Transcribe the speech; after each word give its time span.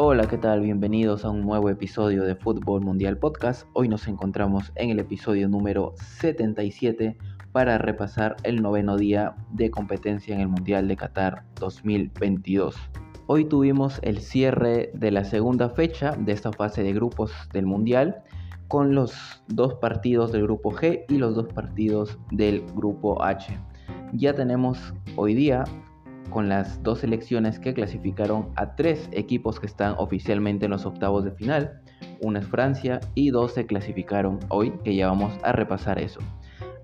Hola, 0.00 0.28
¿qué 0.28 0.38
tal? 0.38 0.60
Bienvenidos 0.60 1.24
a 1.24 1.30
un 1.30 1.40
nuevo 1.40 1.70
episodio 1.70 2.22
de 2.22 2.36
Fútbol 2.36 2.82
Mundial 2.82 3.18
Podcast. 3.18 3.66
Hoy 3.72 3.88
nos 3.88 4.06
encontramos 4.06 4.70
en 4.76 4.90
el 4.90 5.00
episodio 5.00 5.48
número 5.48 5.92
77 6.20 7.18
para 7.50 7.78
repasar 7.78 8.36
el 8.44 8.62
noveno 8.62 8.96
día 8.96 9.34
de 9.50 9.72
competencia 9.72 10.36
en 10.36 10.40
el 10.40 10.46
Mundial 10.46 10.86
de 10.86 10.94
Qatar 10.94 11.42
2022. 11.58 12.76
Hoy 13.26 13.46
tuvimos 13.46 13.98
el 14.02 14.20
cierre 14.20 14.92
de 14.94 15.10
la 15.10 15.24
segunda 15.24 15.68
fecha 15.68 16.12
de 16.12 16.30
esta 16.30 16.52
fase 16.52 16.84
de 16.84 16.92
grupos 16.92 17.32
del 17.52 17.66
Mundial 17.66 18.22
con 18.68 18.94
los 18.94 19.42
dos 19.48 19.74
partidos 19.74 20.30
del 20.30 20.44
grupo 20.44 20.70
G 20.70 21.06
y 21.08 21.18
los 21.18 21.34
dos 21.34 21.48
partidos 21.52 22.16
del 22.30 22.64
grupo 22.76 23.20
H. 23.24 23.58
Ya 24.12 24.32
tenemos 24.32 24.94
hoy 25.16 25.34
día 25.34 25.64
con 26.30 26.48
las 26.48 26.82
dos 26.82 27.00
selecciones 27.00 27.58
que 27.58 27.74
clasificaron 27.74 28.48
a 28.56 28.74
tres 28.76 29.08
equipos 29.12 29.60
que 29.60 29.66
están 29.66 29.94
oficialmente 29.98 30.66
en 30.66 30.72
los 30.72 30.86
octavos 30.86 31.24
de 31.24 31.32
final. 31.32 31.80
Una 32.20 32.40
es 32.40 32.46
Francia 32.46 33.00
y 33.14 33.30
dos 33.30 33.52
se 33.52 33.66
clasificaron 33.66 34.38
hoy, 34.48 34.72
que 34.84 34.94
ya 34.94 35.08
vamos 35.08 35.32
a 35.42 35.52
repasar 35.52 35.98
eso. 35.98 36.20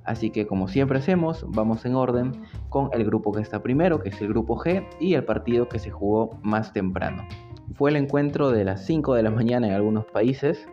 Así 0.05 0.31
que 0.31 0.47
como 0.47 0.69
siempre 0.69 0.99
hacemos, 0.99 1.47
vamos 1.49 1.85
en 1.87 1.95
orden 1.95 2.33
con 2.69 2.91
el 2.93 3.05
grupo 3.05 3.33
que 3.33 3.41
está 3.41 3.63
primero, 3.63 4.01
que 4.01 4.11
es 4.11 4.21
el 4.21 4.29
grupo 4.29 4.57
G, 4.59 4.87
y 5.01 5.15
el 5.15 5.25
partido 5.25 5.69
que 5.69 5.79
se 5.79 5.91
jugó 5.91 6.39
más 6.43 6.73
temprano. 6.73 7.27
Fue 7.75 7.91
el 7.91 7.97
encuentro 7.97 8.51
de 8.51 8.65
las 8.65 8.85
5 8.85 9.15
de 9.15 9.23
la 9.23 9.31
mañana 9.31 9.69
en 9.69 9.73
algunos 9.73 10.05
países, 10.05 10.69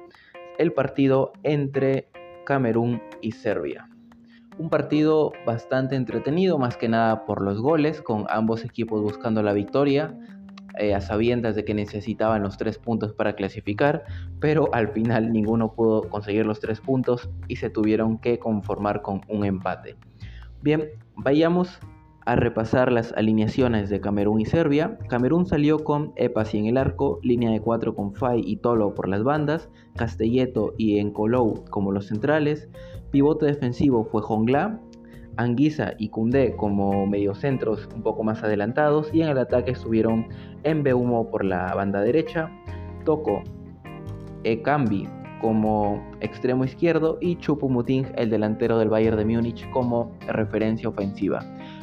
el 0.57 0.73
partido 0.73 1.31
entre 1.43 2.09
Camerún 2.45 3.01
y 3.21 3.31
Serbia. 3.31 3.90
Un 4.57 4.69
partido 4.69 5.31
bastante 5.45 5.95
entretenido, 5.95 6.57
más 6.57 6.77
que 6.77 6.89
nada 6.89 7.25
por 7.25 7.41
los 7.41 7.61
goles, 7.61 8.01
con 8.01 8.25
ambos 8.29 8.65
equipos 8.65 9.01
buscando 9.01 9.41
la 9.41 9.53
victoria, 9.53 10.13
eh, 10.77 10.93
a 10.93 11.01
sabiendas 11.01 11.55
de 11.55 11.65
que 11.65 11.73
necesitaban 11.73 12.43
los 12.43 12.57
tres 12.57 12.77
puntos 12.77 13.13
para 13.13 13.33
clasificar, 13.33 14.03
pero 14.39 14.73
al 14.73 14.89
final 14.89 15.31
ninguno 15.31 15.73
pudo 15.73 16.09
conseguir 16.09 16.45
los 16.45 16.59
tres 16.59 16.79
puntos 16.79 17.29
y 17.47 17.57
se 17.57 17.69
tuvieron 17.69 18.17
que 18.17 18.39
conformar 18.39 19.01
con 19.01 19.21
un 19.27 19.45
empate. 19.45 19.95
Bien, 20.61 20.89
vayamos 21.15 21.79
a 22.25 22.35
repasar 22.35 22.91
las 22.91 23.13
alineaciones 23.13 23.89
de 23.89 23.99
Camerún 23.99 24.41
y 24.41 24.45
Serbia. 24.45 24.97
Camerún 25.09 25.45
salió 25.45 25.83
con 25.83 26.13
Epasi 26.15 26.59
en 26.59 26.67
el 26.67 26.77
arco, 26.77 27.19
línea 27.23 27.51
de 27.51 27.61
4 27.61 27.95
con 27.95 28.13
Fai 28.13 28.41
y 28.45 28.57
Tolo 28.57 28.93
por 28.93 29.07
las 29.07 29.23
bandas, 29.23 29.69
Castelleto 29.95 30.73
y 30.77 30.99
Encolou 30.99 31.65
como 31.69 31.91
los 31.91 32.07
centrales, 32.07 32.69
pivote 33.11 33.45
defensivo 33.45 34.05
fue 34.05 34.21
Jongla, 34.21 34.79
Anguisa 35.37 35.93
y 35.97 36.09
Cundé 36.09 36.55
como 36.55 37.05
mediocentros 37.05 37.87
un 37.95 38.01
poco 38.01 38.23
más 38.23 38.43
adelantados 38.43 39.13
y 39.13 39.21
en 39.21 39.29
el 39.29 39.37
ataque 39.37 39.71
estuvieron 39.71 40.27
Mbeumo 40.65 41.29
por 41.29 41.45
la 41.45 41.73
banda 41.73 42.01
derecha, 42.01 42.49
Toco 43.05 43.43
Ekambi 44.43 45.07
como 45.41 46.01
extremo 46.21 46.63
izquierdo 46.63 47.17
y 47.19 47.35
Chupumuting, 47.37 48.05
el 48.15 48.29
delantero 48.29 48.77
del 48.77 48.89
Bayern 48.89 49.17
de 49.17 49.25
Múnich, 49.25 49.67
como 49.71 50.11
referencia 50.27 50.87
ofensiva. 50.87 51.39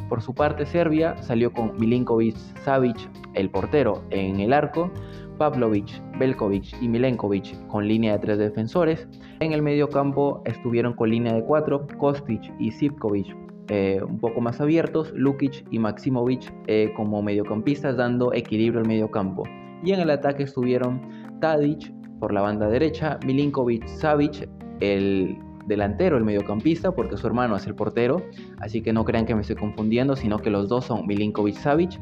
Por 0.09 0.23
su 0.23 0.33
parte, 0.33 0.65
Serbia 0.65 1.21
salió 1.21 1.53
con 1.53 1.77
Milinkovic 1.77 2.37
Savic, 2.65 2.97
el 3.35 3.51
portero, 3.51 4.05
en 4.11 4.39
el 4.39 4.53
arco, 4.53 4.93
Pavlovic, 5.39 6.03
Belkovic 6.19 6.83
y 6.83 6.89
Milenkovic 6.89 7.67
con 7.69 7.87
línea 7.87 8.13
de 8.13 8.19
tres 8.19 8.39
defensores. 8.39 9.09
En 9.41 9.53
el 9.53 9.63
medio 9.63 9.89
campo 9.89 10.43
estuvieron 10.45 10.93
con 10.93 11.11
línea 11.11 11.33
de 11.33 11.45
cuatro 11.45 11.87
Kostic 11.99 12.53
y 12.59 12.71
Sivkovic 12.73 13.35
eh, 13.71 14.01
un 14.03 14.19
poco 14.19 14.41
más 14.41 14.61
abiertos, 14.61 15.13
Lukic 15.15 15.65
y 15.71 15.79
Maximovic 15.79 16.53
eh, 16.69 16.91
como 16.97 17.23
mediocampistas 17.23 17.97
dando 17.99 18.33
equilibrio 18.33 18.81
al 18.81 18.89
medio 18.89 19.11
campo. 19.11 19.45
Y 19.85 19.93
en 19.93 20.01
el 20.01 20.11
ataque 20.11 20.45
estuvieron 20.45 21.03
Tadic 21.41 21.93
por 22.19 22.33
la 22.33 22.41
banda 22.41 22.69
derecha, 22.69 23.19
Milinkovic 23.27 23.87
Savic, 23.87 24.49
el 24.81 25.37
delantero, 25.67 26.17
el 26.17 26.25
mediocampista, 26.25 26.93
porque 26.93 27.19
su 27.19 27.27
hermano 27.27 27.57
es 27.57 27.67
el 27.67 27.75
portero, 27.75 28.23
así 28.59 28.81
que 28.81 28.95
no 28.95 29.05
crean 29.05 29.27
que 29.27 29.35
me 29.35 29.43
estoy 29.43 29.57
confundiendo, 29.57 30.17
sino 30.17 30.39
que 30.39 30.51
los 30.51 30.69
dos 30.71 30.87
son 30.87 31.07
Milinkovic 31.07 31.57
Savic 31.57 32.01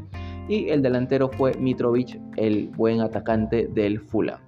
y 0.49 0.69
el 0.69 0.83
delantero 0.83 1.29
fue 1.29 1.55
Mitrovic, 1.55 2.21
el 2.37 2.69
buen 2.69 3.01
atacante 3.01 3.69
del 3.69 4.01
Fula. 4.01 4.41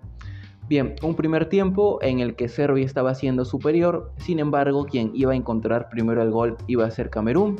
Bien, 0.68 0.96
un 1.02 1.14
primer 1.14 1.48
tiempo 1.48 1.98
en 2.02 2.20
el 2.20 2.36
que 2.36 2.48
Serbia 2.48 2.84
estaba 2.84 3.14
siendo 3.14 3.46
superior, 3.46 4.12
sin 4.18 4.38
embargo, 4.38 4.84
quien 4.84 5.12
iba 5.14 5.32
a 5.32 5.36
encontrar 5.36 5.88
primero 5.88 6.22
el 6.22 6.30
gol 6.30 6.58
iba 6.66 6.84
a 6.84 6.90
ser 6.90 7.08
Camerún. 7.08 7.56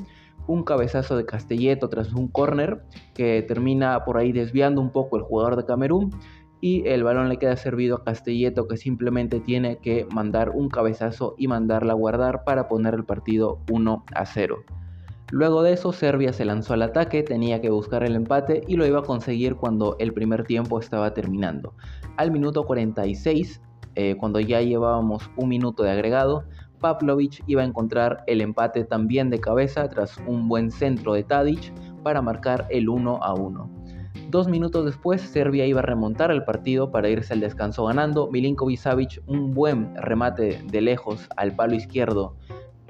Un 0.46 0.62
cabezazo 0.62 1.16
de 1.16 1.24
Castelleto 1.24 1.88
tras 1.88 2.12
un 2.12 2.28
córner 2.28 2.82
que 3.14 3.42
termina 3.42 4.04
por 4.04 4.18
ahí 4.18 4.32
desviando 4.32 4.80
un 4.80 4.90
poco 4.90 5.16
el 5.16 5.22
jugador 5.22 5.56
de 5.56 5.64
Camerún 5.64 6.10
y 6.60 6.86
el 6.88 7.04
balón 7.04 7.28
le 7.28 7.38
queda 7.38 7.56
servido 7.56 7.96
a 7.96 8.04
Castelleto 8.04 8.66
que 8.66 8.76
simplemente 8.76 9.40
tiene 9.40 9.78
que 9.78 10.06
mandar 10.12 10.50
un 10.50 10.68
cabezazo 10.68 11.34
y 11.38 11.48
mandarla 11.48 11.92
a 11.92 11.96
guardar 11.96 12.44
para 12.44 12.68
poner 12.68 12.94
el 12.94 13.04
partido 13.04 13.60
1 13.70 14.04
a 14.14 14.26
0. 14.26 14.56
Luego 15.30 15.62
de 15.62 15.74
eso, 15.74 15.92
Serbia 15.92 16.32
se 16.32 16.46
lanzó 16.46 16.72
al 16.72 16.82
ataque, 16.82 17.22
tenía 17.22 17.60
que 17.60 17.68
buscar 17.68 18.02
el 18.02 18.16
empate 18.16 18.62
y 18.66 18.76
lo 18.76 18.86
iba 18.86 19.00
a 19.00 19.02
conseguir 19.02 19.56
cuando 19.56 19.96
el 19.98 20.14
primer 20.14 20.44
tiempo 20.44 20.80
estaba 20.80 21.12
terminando. 21.12 21.74
Al 22.16 22.30
minuto 22.30 22.64
46, 22.64 23.60
eh, 23.94 24.16
cuando 24.18 24.40
ya 24.40 24.62
llevábamos 24.62 25.30
un 25.36 25.50
minuto 25.50 25.82
de 25.82 25.90
agregado, 25.90 26.44
Pavlovic 26.80 27.42
iba 27.46 27.60
a 27.60 27.66
encontrar 27.66 28.24
el 28.26 28.40
empate 28.40 28.84
también 28.84 29.28
de 29.28 29.38
cabeza 29.38 29.86
tras 29.88 30.16
un 30.26 30.48
buen 30.48 30.70
centro 30.70 31.12
de 31.12 31.24
Tadic 31.24 31.74
para 32.02 32.22
marcar 32.22 32.66
el 32.70 32.88
1 32.88 33.22
a 33.22 33.34
1. 33.34 33.70
Dos 34.30 34.48
minutos 34.48 34.86
después, 34.86 35.20
Serbia 35.20 35.66
iba 35.66 35.80
a 35.80 35.82
remontar 35.82 36.30
el 36.30 36.44
partido 36.44 36.90
para 36.90 37.08
irse 37.08 37.34
al 37.34 37.40
descanso 37.40 37.84
ganando. 37.84 38.30
Milinkovic 38.30 38.78
Savic 38.78 39.22
un 39.26 39.52
buen 39.52 39.94
remate 39.96 40.62
de 40.70 40.80
lejos 40.80 41.28
al 41.36 41.54
palo 41.54 41.74
izquierdo 41.74 42.36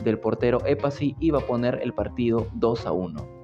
del 0.03 0.19
portero 0.19 0.65
Epasi 0.67 1.17
iba 1.21 1.39
a 1.39 1.47
poner 1.47 1.81
el 1.83 1.93
partido 1.93 2.49
2 2.55 2.87
a 2.87 2.93
1. 2.93 3.39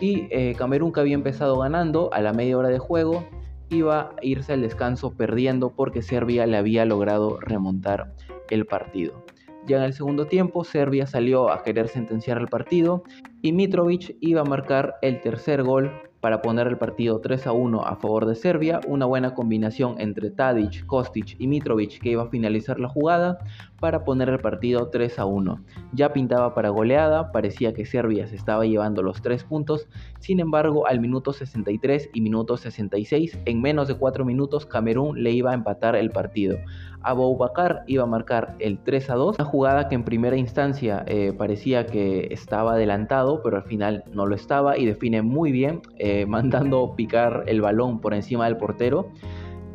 Y 0.00 0.28
eh, 0.30 0.54
Camerún 0.56 0.92
que 0.92 1.00
había 1.00 1.14
empezado 1.14 1.58
ganando 1.58 2.12
a 2.12 2.20
la 2.20 2.32
media 2.32 2.58
hora 2.58 2.68
de 2.68 2.78
juego 2.78 3.24
iba 3.70 4.00
a 4.00 4.14
irse 4.22 4.52
al 4.52 4.62
descanso 4.62 5.12
perdiendo 5.14 5.70
porque 5.70 6.02
Serbia 6.02 6.46
le 6.46 6.56
había 6.56 6.84
logrado 6.84 7.38
remontar 7.40 8.12
el 8.50 8.66
partido. 8.66 9.24
Ya 9.66 9.78
en 9.78 9.82
el 9.82 9.94
segundo 9.94 10.26
tiempo 10.26 10.62
Serbia 10.62 11.06
salió 11.06 11.50
a 11.50 11.62
querer 11.62 11.88
sentenciar 11.88 12.38
el 12.38 12.46
partido 12.46 13.02
y 13.42 13.52
Mitrovic 13.52 14.16
iba 14.20 14.42
a 14.42 14.44
marcar 14.44 14.94
el 15.02 15.20
tercer 15.20 15.64
gol 15.64 15.90
para 16.20 16.42
poner 16.42 16.66
el 16.66 16.78
partido 16.78 17.20
3 17.20 17.46
a 17.46 17.52
1 17.52 17.84
a 17.84 17.96
favor 17.96 18.26
de 18.26 18.34
Serbia, 18.34 18.80
una 18.86 19.06
buena 19.06 19.34
combinación 19.34 19.96
entre 19.98 20.30
Tadic, 20.30 20.86
Kostic 20.86 21.36
y 21.38 21.46
Mitrovic 21.46 22.00
que 22.00 22.10
iba 22.10 22.22
a 22.22 22.28
finalizar 22.28 22.80
la 22.80 22.88
jugada 22.88 23.38
para 23.80 24.04
poner 24.04 24.28
el 24.28 24.38
partido 24.38 24.88
3 24.88 25.18
a 25.18 25.26
1. 25.26 25.60
Ya 25.92 26.12
pintaba 26.12 26.54
para 26.54 26.70
goleada, 26.70 27.32
parecía 27.32 27.74
que 27.74 27.84
Serbia 27.84 28.26
se 28.26 28.36
estaba 28.36 28.64
llevando 28.64 29.02
los 29.02 29.22
3 29.22 29.44
puntos, 29.44 29.88
sin 30.18 30.40
embargo 30.40 30.86
al 30.86 31.00
minuto 31.00 31.32
63 31.32 32.10
y 32.14 32.20
minuto 32.20 32.56
66, 32.56 33.38
en 33.44 33.60
menos 33.60 33.88
de 33.88 33.94
4 33.94 34.24
minutos 34.24 34.66
Camerún 34.66 35.22
le 35.22 35.32
iba 35.32 35.50
a 35.50 35.54
empatar 35.54 35.96
el 35.96 36.10
partido. 36.10 36.56
Bakar 37.14 37.84
iba 37.86 38.02
a 38.02 38.06
marcar 38.06 38.56
el 38.58 38.78
3 38.78 39.10
a 39.10 39.14
2, 39.14 39.36
una 39.38 39.48
jugada 39.48 39.88
que 39.88 39.94
en 39.94 40.04
primera 40.04 40.36
instancia 40.36 41.04
eh, 41.06 41.32
parecía 41.36 41.86
que 41.86 42.28
estaba 42.30 42.74
adelantado, 42.74 43.42
pero 43.42 43.56
al 43.56 43.64
final 43.64 44.04
no 44.12 44.26
lo 44.26 44.34
estaba 44.34 44.76
y 44.76 44.86
define 44.86 45.22
muy 45.22 45.52
bien, 45.52 45.82
eh, 45.98 46.05
mandando 46.26 46.94
picar 46.96 47.44
el 47.46 47.60
balón 47.60 48.00
por 48.00 48.14
encima 48.14 48.46
del 48.46 48.56
portero 48.56 49.10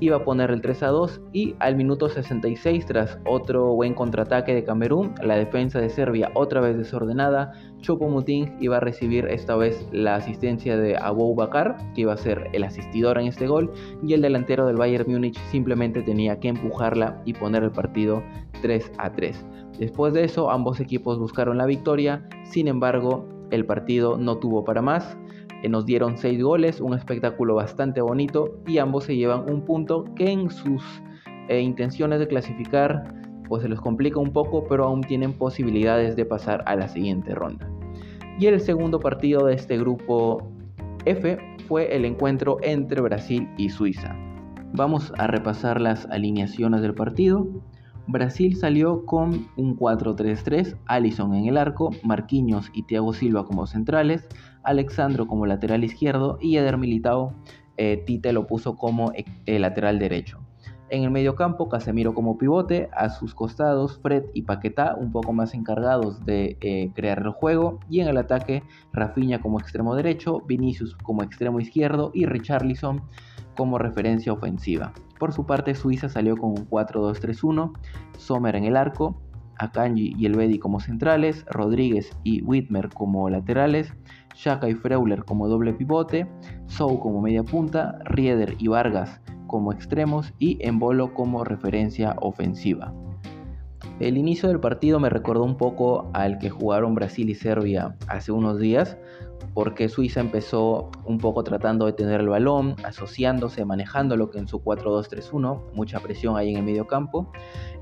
iba 0.01 0.17
a 0.17 0.23
poner 0.23 0.49
el 0.49 0.61
3 0.61 0.83
a 0.83 0.87
2 0.87 1.21
y 1.31 1.55
al 1.59 1.75
minuto 1.75 2.09
66 2.09 2.85
tras 2.87 3.19
otro 3.23 3.75
buen 3.75 3.93
contraataque 3.93 4.53
de 4.53 4.63
Camerún, 4.63 5.13
la 5.21 5.35
defensa 5.35 5.79
de 5.79 5.89
Serbia 5.89 6.31
otra 6.33 6.59
vez 6.59 6.75
desordenada, 6.75 7.53
Chopo 7.81 8.09
Muting 8.09 8.57
iba 8.59 8.77
a 8.77 8.79
recibir 8.79 9.27
esta 9.27 9.55
vez 9.55 9.87
la 9.91 10.15
asistencia 10.15 10.75
de 10.75 10.97
Abou 10.97 11.35
Bakar, 11.35 11.77
que 11.93 12.01
iba 12.01 12.13
a 12.13 12.17
ser 12.17 12.49
el 12.51 12.63
asistidor 12.63 13.19
en 13.19 13.27
este 13.27 13.45
gol, 13.45 13.71
y 14.01 14.13
el 14.13 14.23
delantero 14.23 14.65
del 14.65 14.75
Bayern 14.75 15.09
Múnich 15.09 15.37
simplemente 15.51 16.01
tenía 16.01 16.39
que 16.39 16.47
empujarla 16.47 17.21
y 17.23 17.33
poner 17.33 17.63
el 17.63 17.71
partido 17.71 18.23
3 18.63 18.93
a 18.97 19.11
3. 19.11 19.45
Después 19.77 20.13
de 20.13 20.23
eso 20.23 20.49
ambos 20.49 20.79
equipos 20.79 21.19
buscaron 21.19 21.59
la 21.59 21.67
victoria, 21.67 22.27
sin 22.43 22.67
embargo 22.67 23.27
el 23.51 23.65
partido 23.65 24.17
no 24.17 24.37
tuvo 24.37 24.63
para 24.63 24.81
más. 24.81 25.15
Nos 25.69 25.85
dieron 25.85 26.17
6 26.17 26.41
goles, 26.41 26.81
un 26.81 26.93
espectáculo 26.93 27.55
bastante 27.55 28.01
bonito 28.01 28.61
y 28.67 28.79
ambos 28.79 29.05
se 29.05 29.15
llevan 29.15 29.49
un 29.49 29.61
punto 29.63 30.05
que 30.15 30.31
en 30.31 30.49
sus 30.49 30.83
eh, 31.47 31.61
intenciones 31.61 32.19
de 32.19 32.27
clasificar 32.27 33.21
pues 33.47 33.63
se 33.63 33.69
les 33.69 33.81
complica 33.81 34.17
un 34.17 34.31
poco, 34.31 34.65
pero 34.69 34.85
aún 34.85 35.01
tienen 35.01 35.33
posibilidades 35.33 36.15
de 36.15 36.23
pasar 36.23 36.63
a 36.65 36.75
la 36.77 36.87
siguiente 36.87 37.35
ronda. 37.35 37.69
Y 38.39 38.45
el 38.45 38.61
segundo 38.61 38.97
partido 38.99 39.45
de 39.45 39.55
este 39.55 39.77
grupo 39.77 40.51
F 41.03 41.37
fue 41.67 41.93
el 41.93 42.05
encuentro 42.05 42.59
entre 42.61 43.01
Brasil 43.01 43.49
y 43.57 43.69
Suiza. 43.69 44.15
Vamos 44.73 45.11
a 45.17 45.27
repasar 45.27 45.81
las 45.81 46.05
alineaciones 46.05 46.81
del 46.81 46.93
partido. 46.93 47.45
Brasil 48.07 48.55
salió 48.55 49.05
con 49.05 49.49
un 49.57 49.77
4-3-3, 49.77 50.77
Allison 50.85 51.33
en 51.33 51.47
el 51.47 51.57
arco, 51.57 51.91
Marquinhos 52.03 52.71
y 52.73 52.83
Thiago 52.83 53.11
Silva 53.13 53.45
como 53.45 53.67
centrales, 53.67 54.27
Alexandro 54.63 55.27
como 55.27 55.45
lateral 55.45 55.83
izquierdo 55.83 56.37
y 56.41 56.57
Eder 56.57 56.77
Militao 56.77 57.33
eh, 57.77 58.03
Tite 58.05 58.33
lo 58.33 58.47
puso 58.47 58.75
como 58.75 59.11
eh, 59.13 59.59
lateral 59.59 59.99
derecho. 59.99 60.39
En 60.91 61.03
el 61.03 61.09
medio 61.09 61.35
campo, 61.35 61.69
Casemiro 61.69 62.13
como 62.13 62.37
pivote, 62.37 62.89
a 62.91 63.09
sus 63.09 63.33
costados 63.33 63.97
Fred 64.01 64.25
y 64.33 64.41
Paquetá 64.41 64.95
un 64.95 65.13
poco 65.13 65.31
más 65.31 65.53
encargados 65.53 66.25
de 66.25 66.57
eh, 66.59 66.91
crear 66.93 67.19
el 67.19 67.31
juego 67.31 67.79
y 67.89 68.01
en 68.01 68.09
el 68.09 68.17
ataque 68.17 68.61
Rafinha 68.91 69.39
como 69.39 69.57
extremo 69.57 69.95
derecho, 69.95 70.41
Vinicius 70.41 70.95
como 70.97 71.23
extremo 71.23 71.61
izquierdo 71.61 72.11
y 72.13 72.25
Richarlison 72.25 73.03
como 73.55 73.77
referencia 73.77 74.33
ofensiva. 74.33 74.91
Por 75.17 75.31
su 75.31 75.45
parte, 75.45 75.75
Suiza 75.75 76.09
salió 76.09 76.35
con 76.35 76.49
un 76.49 76.69
4-2-3-1, 76.69 77.71
Sommer 78.17 78.57
en 78.57 78.65
el 78.65 78.75
arco, 78.75 79.15
Akanji 79.59 80.15
y 80.17 80.25
Elvedi 80.25 80.59
como 80.59 80.81
centrales, 80.81 81.45
Rodríguez 81.49 82.11
y 82.23 82.41
Whitmer 82.41 82.89
como 82.89 83.29
laterales, 83.29 83.93
Shaka 84.35 84.69
y 84.69 84.75
Freuler 84.75 85.23
como 85.23 85.47
doble 85.47 85.73
pivote, 85.73 86.27
Sou 86.67 86.99
como 86.99 87.21
media 87.21 87.43
punta, 87.43 87.99
Rieder 88.05 88.55
y 88.59 88.67
Vargas 88.67 89.21
como 89.47 89.73
extremos 89.73 90.33
y 90.39 90.57
Embolo 90.65 91.13
como 91.13 91.43
referencia 91.43 92.15
ofensiva. 92.21 92.93
El 93.99 94.17
inicio 94.17 94.49
del 94.49 94.59
partido 94.59 94.99
me 94.99 95.09
recordó 95.09 95.43
un 95.43 95.57
poco 95.57 96.09
al 96.13 96.39
que 96.39 96.49
jugaron 96.49 96.95
Brasil 96.95 97.29
y 97.29 97.35
Serbia 97.35 97.95
hace 98.07 98.31
unos 98.31 98.59
días, 98.59 98.97
porque 99.53 99.89
Suiza 99.89 100.19
empezó 100.19 100.89
un 101.05 101.17
poco 101.17 101.43
tratando 101.43 101.85
de 101.85 101.93
tener 101.93 102.21
el 102.21 102.29
balón, 102.29 102.75
asociándose, 102.83 103.65
manejando 103.65 104.15
lo 104.17 104.29
que 104.29 104.39
en 104.39 104.47
su 104.47 104.63
4-2-3-1, 104.63 105.73
mucha 105.73 105.99
presión 105.99 106.37
ahí 106.37 106.51
en 106.51 106.57
el 106.57 106.63
medio 106.63 106.87
campo. 106.87 107.31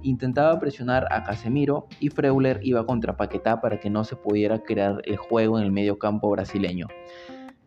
Intentaba 0.01 0.59
presionar 0.59 1.07
a 1.11 1.23
Casemiro 1.23 1.87
y 1.99 2.09
Freuler 2.09 2.59
iba 2.63 2.85
contra 2.85 3.17
Paquetá 3.17 3.61
para 3.61 3.79
que 3.79 3.89
no 3.89 4.03
se 4.03 4.15
pudiera 4.15 4.59
crear 4.59 5.01
el 5.05 5.17
juego 5.17 5.59
en 5.59 5.65
el 5.65 5.71
medio 5.71 5.99
campo 5.99 6.29
brasileño. 6.29 6.87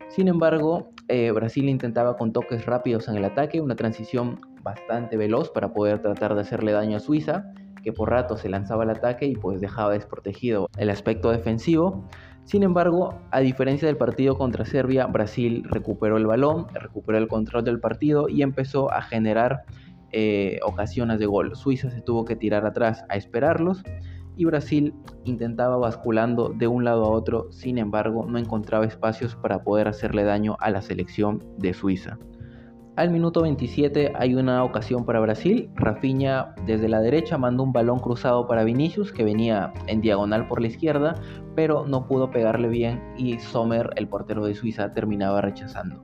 Sin 0.09 0.29
embargo, 0.29 0.91
eh, 1.09 1.31
Brasil 1.31 1.69
intentaba 1.69 2.17
con 2.19 2.33
toques 2.33 2.67
rápidos 2.67 3.09
en 3.09 3.17
el 3.17 3.25
ataque, 3.25 3.61
una 3.63 3.77
transición 3.77 4.41
bastante 4.63 5.17
veloz 5.17 5.51
para 5.51 5.73
poder 5.73 6.03
tratar 6.03 6.35
de 6.35 6.43
hacerle 6.43 6.73
daño 6.73 6.99
a 6.99 7.01
Suiza, 7.01 7.47
que 7.83 7.93
por 7.93 8.11
rato 8.11 8.37
se 8.37 8.49
lanzaba 8.49 8.85
al 8.85 8.91
ataque 8.91 9.27
y 9.27 9.35
pues 9.35 9.61
dejaba 9.61 9.93
desprotegido 9.93 10.69
el 10.77 10.91
aspecto 10.91 11.31
defensivo. 11.31 12.09
Sin 12.45 12.63
embargo, 12.63 13.15
a 13.31 13.41
diferencia 13.41 13.87
del 13.87 13.97
partido 13.97 14.37
contra 14.37 14.65
Serbia, 14.65 15.07
Brasil 15.07 15.65
recuperó 15.69 16.17
el 16.17 16.27
balón, 16.27 16.67
recuperó 16.75 17.19
el 17.19 17.29
control 17.29 17.65
del 17.65 17.81
partido 17.81 18.29
y 18.29 18.43
empezó 18.43 18.93
a 18.93 19.03
generar 19.03 19.65
eh, 20.11 20.59
ocasiones 20.65 21.19
de 21.19 21.27
gol. 21.27 21.55
Suiza 21.57 21.91
se 21.91 22.03
tuvo 22.03 22.25
que 22.25 22.37
tirar 22.37 22.67
atrás 22.67 23.05
a 23.09 23.17
esperarlos 23.17 23.83
y 24.37 24.45
Brasil 24.45 24.95
intentaba 25.25 25.77
basculando 25.77 26.49
de 26.49 26.67
un 26.67 26.85
lado 26.85 27.05
a 27.05 27.11
otro, 27.11 27.51
sin 27.53 27.79
embargo 27.79 28.27
no 28.27 28.39
encontraba 28.39 28.87
espacios 28.87 29.37
para 29.37 29.63
poder 29.63 29.89
hacerle 29.89 30.25
daño 30.25 30.57
a 30.61 30.71
la 30.71 30.83
selección 30.83 31.43
de 31.59 31.75
Suiza. 31.75 32.19
Al 32.95 33.11
minuto 33.11 33.41
27 33.41 34.13
hay 34.15 34.35
una 34.35 34.63
ocasión 34.65 35.07
para 35.07 35.19
Brasil, 35.19 35.71
Rafinha 35.77 36.55
desde 36.67 36.91
la 36.91 37.01
derecha 37.01 37.39
manda 37.39 37.63
un 37.63 37.73
balón 37.73 37.99
cruzado 38.01 38.47
para 38.47 38.65
Vinicius 38.65 39.13
que 39.13 39.25
venía 39.25 39.73
en 39.87 40.03
diagonal 40.03 40.47
por 40.47 40.61
la 40.61 40.67
izquierda, 40.67 41.15
pero 41.55 41.87
no 41.87 42.07
pudo 42.07 42.31
pegarle 42.31 42.69
bien 42.69 43.03
y 43.17 43.39
Sommer, 43.39 43.89
el 43.97 44.09
portero 44.09 44.45
de 44.45 44.55
Suiza, 44.55 44.93
terminaba 44.93 45.41
rechazando. 45.41 46.03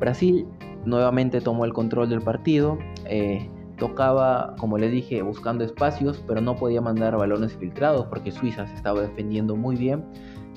Brasil 0.00 0.46
nuevamente 0.86 1.42
tomó 1.42 1.66
el 1.66 1.74
control 1.74 2.08
del 2.08 2.22
partido, 2.22 2.78
eh, 3.04 3.50
tocaba, 3.76 4.54
como 4.58 4.78
les 4.78 4.92
dije, 4.92 5.22
buscando 5.22 5.64
espacios, 5.64 6.22
pero 6.26 6.40
no 6.40 6.56
podía 6.56 6.80
mandar 6.80 7.16
balones 7.16 7.56
filtrados 7.56 8.06
porque 8.06 8.30
Suiza 8.30 8.66
se 8.66 8.74
estaba 8.74 9.00
defendiendo 9.00 9.56
muy 9.56 9.76
bien 9.76 10.04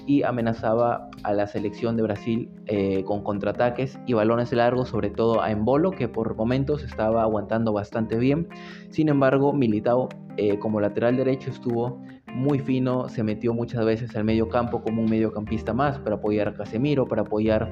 y 0.07 0.23
amenazaba 0.23 1.09
a 1.23 1.33
la 1.33 1.47
selección 1.47 1.97
de 1.97 2.03
Brasil 2.03 2.49
eh, 2.65 3.03
con 3.03 3.23
contraataques 3.23 3.99
y 4.07 4.13
balones 4.13 4.53
largos, 4.53 4.89
sobre 4.89 5.09
todo 5.09 5.41
a 5.41 5.51
Embolo, 5.51 5.91
que 5.91 6.07
por 6.07 6.35
momentos 6.35 6.83
estaba 6.83 7.23
aguantando 7.23 7.73
bastante 7.73 8.17
bien. 8.17 8.47
Sin 8.89 9.09
embargo, 9.09 9.51
Militao 9.51 10.07
eh, 10.37 10.57
como 10.59 10.79
lateral 10.79 11.17
derecho 11.17 11.49
estuvo 11.49 12.01
muy 12.33 12.59
fino, 12.59 13.09
se 13.09 13.23
metió 13.23 13.53
muchas 13.53 13.83
veces 13.83 14.15
al 14.15 14.23
medio 14.23 14.47
campo 14.47 14.81
como 14.81 15.01
un 15.01 15.09
mediocampista 15.09 15.73
más 15.73 15.99
para 15.99 16.17
apoyar 16.17 16.47
a 16.47 16.53
Casemiro, 16.53 17.05
para 17.05 17.23
apoyar 17.23 17.71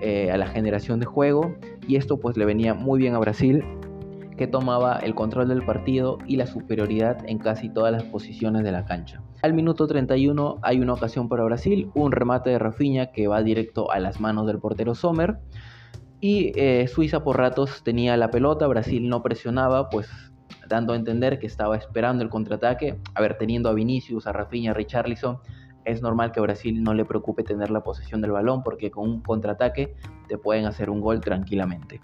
eh, 0.00 0.30
a 0.30 0.36
la 0.36 0.46
generación 0.46 0.98
de 0.98 1.06
juego 1.06 1.54
y 1.86 1.96
esto 1.96 2.18
pues 2.18 2.36
le 2.36 2.46
venía 2.46 2.74
muy 2.74 2.98
bien 2.98 3.14
a 3.14 3.18
Brasil 3.18 3.62
que 4.36 4.46
tomaba 4.46 4.98
el 4.98 5.14
control 5.14 5.48
del 5.48 5.64
partido 5.64 6.18
y 6.26 6.36
la 6.36 6.46
superioridad 6.46 7.18
en 7.26 7.38
casi 7.38 7.68
todas 7.68 7.92
las 7.92 8.04
posiciones 8.04 8.62
de 8.62 8.72
la 8.72 8.84
cancha. 8.84 9.22
Al 9.42 9.54
minuto 9.54 9.86
31 9.86 10.58
hay 10.62 10.80
una 10.80 10.92
ocasión 10.92 11.28
para 11.28 11.44
Brasil, 11.44 11.90
un 11.94 12.12
remate 12.12 12.50
de 12.50 12.58
Rafinha 12.58 13.12
que 13.12 13.28
va 13.28 13.42
directo 13.42 13.90
a 13.90 13.98
las 13.98 14.20
manos 14.20 14.46
del 14.46 14.58
portero 14.58 14.94
Sommer 14.94 15.38
y 16.20 16.52
eh, 16.56 16.88
Suiza 16.88 17.22
por 17.22 17.38
ratos 17.38 17.82
tenía 17.82 18.16
la 18.16 18.30
pelota, 18.30 18.66
Brasil 18.66 19.08
no 19.08 19.22
presionaba, 19.22 19.90
pues 19.90 20.08
dando 20.68 20.92
a 20.92 20.96
entender 20.96 21.38
que 21.38 21.46
estaba 21.46 21.76
esperando 21.76 22.24
el 22.24 22.30
contraataque. 22.30 22.98
A 23.14 23.20
ver, 23.20 23.36
teniendo 23.38 23.68
a 23.68 23.74
Vinicius, 23.74 24.26
a 24.26 24.32
Rafinha, 24.32 24.70
a 24.70 24.74
Richarlison, 24.74 25.38
es 25.84 26.02
normal 26.02 26.32
que 26.32 26.40
Brasil 26.40 26.82
no 26.82 26.94
le 26.94 27.04
preocupe 27.04 27.44
tener 27.44 27.70
la 27.70 27.82
posesión 27.82 28.20
del 28.20 28.32
balón 28.32 28.62
porque 28.62 28.90
con 28.90 29.08
un 29.08 29.20
contraataque 29.20 29.94
te 30.28 30.38
pueden 30.38 30.66
hacer 30.66 30.90
un 30.90 31.00
gol 31.00 31.20
tranquilamente. 31.20 32.00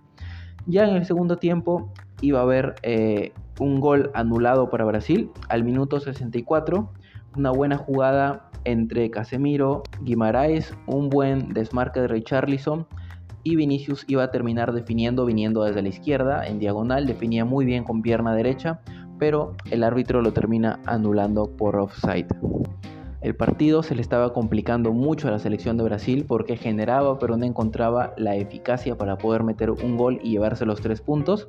Ya 0.67 0.89
en 0.89 0.95
el 0.95 1.05
segundo 1.05 1.39
tiempo 1.39 1.93
iba 2.23 2.39
a 2.39 2.43
haber 2.43 2.77
eh, 2.83 3.33
un 3.61 3.81
gol 3.81 4.11
anulado 4.15 4.71
para 4.71 4.87
Brasil 4.87 5.31
al 5.51 5.65
minuto 5.65 6.01
64. 6.01 6.91
Una 7.37 7.51
buena 7.51 7.77
jugada 7.77 8.51
entre 8.65 9.11
Casemiro, 9.11 9.83
Guimaraes, 10.01 10.75
un 10.87 11.11
buen 11.11 11.53
desmarque 11.53 12.01
de 12.01 12.09
Richarlison 12.09 12.87
y 13.45 13.57
Vinicius 13.57 14.05
iba 14.09 14.25
a 14.25 14.31
terminar 14.31 14.73
definiendo 14.73 15.27
viniendo 15.27 15.65
desde 15.65 15.83
la 15.83 15.89
izquierda 15.89 16.47
en 16.47 16.59
diagonal, 16.59 17.07
definía 17.07 17.45
muy 17.45 17.65
bien 17.65 17.85
con 17.85 18.03
pierna 18.03 18.35
derecha, 18.35 18.81
pero 19.19 19.57
el 19.71 19.83
árbitro 19.83 20.23
lo 20.23 20.33
termina 20.33 20.81
anulando 20.87 21.49
por 21.57 21.77
offside. 21.77 22.29
El 23.23 23.37
partido 23.37 23.85
se 23.85 23.95
le 23.95 24.03
estaba 24.03 24.33
complicando 24.33 24.93
mucho 24.93 25.29
a 25.29 25.31
la 25.31 25.39
selección 25.39 25.77
de 25.77 25.85
Brasil 25.85 26.25
porque 26.27 26.57
generaba 26.57 27.21
pero 27.21 27.37
no 27.37 27.45
encontraba 27.45 28.15
la 28.17 28.35
eficacia 28.35 28.99
para 28.99 29.17
poder 29.17 29.45
meter 29.45 29.71
un 29.71 29.97
gol 29.97 30.19
y 30.25 30.31
llevarse 30.31 30.67
los 30.67 30.81
tres 30.81 31.01
puntos. 31.01 31.49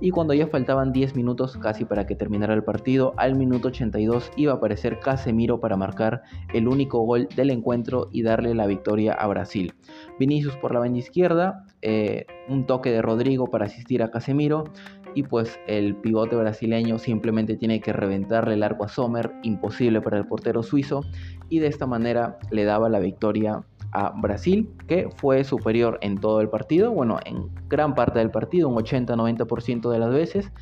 Y 0.00 0.12
cuando 0.12 0.32
ya 0.32 0.46
faltaban 0.46 0.92
10 0.92 1.16
minutos 1.16 1.58
casi 1.58 1.84
para 1.84 2.06
que 2.06 2.14
terminara 2.14 2.54
el 2.54 2.64
partido, 2.64 3.12
al 3.18 3.34
minuto 3.34 3.68
82 3.68 4.32
iba 4.36 4.52
a 4.52 4.56
aparecer 4.56 4.98
Casemiro 4.98 5.60
para 5.60 5.76
marcar 5.76 6.22
el 6.54 6.66
único 6.66 7.00
gol 7.00 7.28
del 7.36 7.50
encuentro 7.50 8.08
y 8.10 8.22
darle 8.22 8.54
la 8.54 8.66
victoria 8.66 9.12
a 9.12 9.26
Brasil. 9.26 9.74
Vinicius 10.18 10.56
por 10.56 10.72
la 10.72 10.80
banda 10.80 10.98
izquierda, 10.98 11.66
eh, 11.82 12.24
un 12.48 12.64
toque 12.64 12.90
de 12.90 13.02
Rodrigo 13.02 13.48
para 13.48 13.66
asistir 13.66 14.02
a 14.02 14.10
Casemiro 14.10 14.64
y 15.14 15.22
pues 15.22 15.58
el 15.66 15.96
pivote 15.96 16.36
brasileño 16.36 16.98
simplemente 16.98 17.56
tiene 17.56 17.80
que 17.80 17.92
reventarle 17.92 18.54
el 18.54 18.62
arco 18.62 18.84
a 18.84 18.88
Sommer, 18.88 19.32
imposible 19.42 20.00
para 20.00 20.18
el 20.18 20.26
portero 20.26 20.62
suizo, 20.62 21.02
y 21.48 21.58
de 21.58 21.66
esta 21.66 21.86
manera 21.86 22.38
le 22.50 22.64
daba 22.64 22.88
la 22.88 23.00
victoria 23.00 23.62
a 23.92 24.12
Brasil, 24.20 24.70
que 24.86 25.08
fue 25.16 25.44
superior 25.44 25.98
en 26.00 26.18
todo 26.18 26.40
el 26.40 26.48
partido, 26.48 26.92
bueno, 26.92 27.18
en 27.24 27.48
gran 27.68 27.94
parte 27.94 28.18
del 28.18 28.30
partido, 28.30 28.68
un 28.68 28.76
80-90% 28.76 29.90
de 29.90 29.98
las 29.98 30.10
veces, 30.10 30.52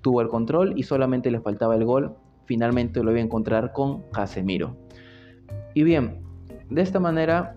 tuvo 0.00 0.20
el 0.22 0.28
control 0.28 0.74
y 0.76 0.84
solamente 0.84 1.30
le 1.30 1.40
faltaba 1.40 1.74
el 1.74 1.84
gol, 1.84 2.14
finalmente 2.46 3.02
lo 3.02 3.10
iba 3.10 3.20
a 3.20 3.24
encontrar 3.24 3.72
con 3.72 4.02
Casemiro. 4.10 4.76
Y 5.74 5.82
bien, 5.82 6.22
de 6.70 6.82
esta 6.82 7.00
manera 7.00 7.56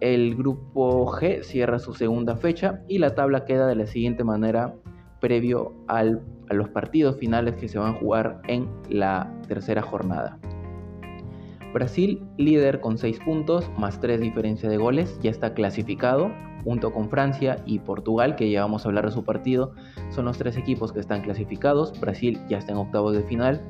el 0.00 0.34
grupo 0.34 1.06
G 1.12 1.42
cierra 1.42 1.78
su 1.78 1.94
segunda 1.94 2.36
fecha 2.36 2.80
y 2.88 2.98
la 2.98 3.14
tabla 3.14 3.44
queda 3.44 3.66
de 3.66 3.74
la 3.74 3.86
siguiente 3.86 4.24
manera 4.24 4.74
previo 5.20 5.72
a 5.88 6.02
los 6.04 6.68
partidos 6.70 7.16
finales 7.18 7.54
que 7.56 7.68
se 7.68 7.78
van 7.78 7.94
a 7.94 7.98
jugar 7.98 8.40
en 8.48 8.68
la 8.88 9.32
tercera 9.46 9.82
jornada. 9.82 10.38
Brasil, 11.72 12.20
líder 12.36 12.80
con 12.80 12.98
6 12.98 13.20
puntos, 13.20 13.70
más 13.78 14.00
3 14.00 14.20
diferencia 14.20 14.68
de 14.68 14.76
goles, 14.76 15.18
ya 15.22 15.30
está 15.30 15.54
clasificado, 15.54 16.32
junto 16.64 16.92
con 16.92 17.08
Francia 17.08 17.62
y 17.64 17.78
Portugal, 17.78 18.36
que 18.36 18.50
ya 18.50 18.62
vamos 18.62 18.84
a 18.84 18.88
hablar 18.88 19.06
de 19.06 19.12
su 19.12 19.24
partido, 19.24 19.72
son 20.10 20.24
los 20.24 20.38
tres 20.38 20.56
equipos 20.56 20.92
que 20.92 21.00
están 21.00 21.22
clasificados, 21.22 21.98
Brasil 22.00 22.38
ya 22.48 22.58
está 22.58 22.72
en 22.72 22.78
octavos 22.78 23.16
de 23.16 23.22
final, 23.22 23.62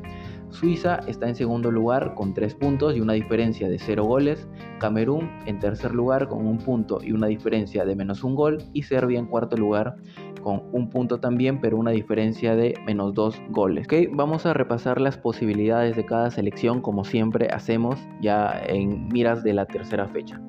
Suiza 0.50 1.00
está 1.07 1.28
en 1.28 1.35
segundo 1.35 1.71
lugar 1.71 2.14
con 2.14 2.35
3 2.35 2.54
puntos 2.57 2.97
y 2.97 3.00
una 3.00 3.12
diferencia 3.12 3.69
de 3.69 3.78
0 3.78 4.04
goles, 4.04 4.49
Camerún 4.78 5.30
en 5.47 5.59
tercer 5.59 5.95
lugar 5.95 6.28
con 6.28 6.47
un 6.47 6.59
punto 6.59 6.99
y 7.02 7.12
una 7.12 7.28
diferencia 7.28 7.85
de 7.85 7.95
menos 7.97 8.25
un 8.25 8.35
gol 8.35 8.59
y 8.73 8.83
Serbia 8.83 9.19
en 9.19 9.26
cuarto 9.26 9.57
lugar 9.57 9.97
con 10.42 10.62
un 10.73 10.90
punto 10.90 11.21
también, 11.21 11.61
pero 11.61 11.76
una 11.76 11.90
diferencia 11.90 12.57
de 12.57 12.75
menos 12.85 13.14
dos 13.14 13.40
goles. 13.50 13.87
Okay, 13.87 14.07
vamos 14.07 14.47
a 14.47 14.54
repasar 14.54 15.00
las 15.00 15.16
posibilidades 15.16 15.97
de 15.97 16.04
cada 16.04 16.30
selección 16.30 16.80
como 16.80 17.04
siempre 17.04 17.49
hacemos 17.52 17.99
ya 18.21 18.61
en 18.66 19.09
miras 19.09 19.42
de 19.42 19.54
la 19.54 19.66
tercera 19.66 20.09
fecha. 20.09 20.40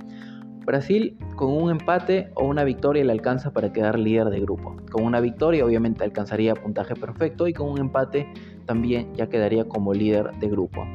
Brasil 0.65 1.17
con 1.35 1.51
un 1.51 1.71
empate 1.71 2.29
o 2.35 2.45
una 2.45 2.63
victoria 2.63 3.03
le 3.03 3.11
alcanza 3.11 3.51
para 3.51 3.73
quedar 3.73 3.97
líder 3.97 4.29
de 4.29 4.39
grupo. 4.39 4.77
Con 4.91 5.03
una 5.03 5.19
victoria 5.19 5.65
obviamente 5.65 6.03
alcanzaría 6.03 6.53
puntaje 6.53 6.95
perfecto 6.95 7.47
y 7.47 7.53
con 7.53 7.69
un 7.69 7.79
empate 7.79 8.31
también 8.71 9.13
ya 9.15 9.27
quedaría 9.27 9.65
como 9.65 9.93
líder 9.93 10.31
de 10.39 10.47
grupo. 10.47 10.87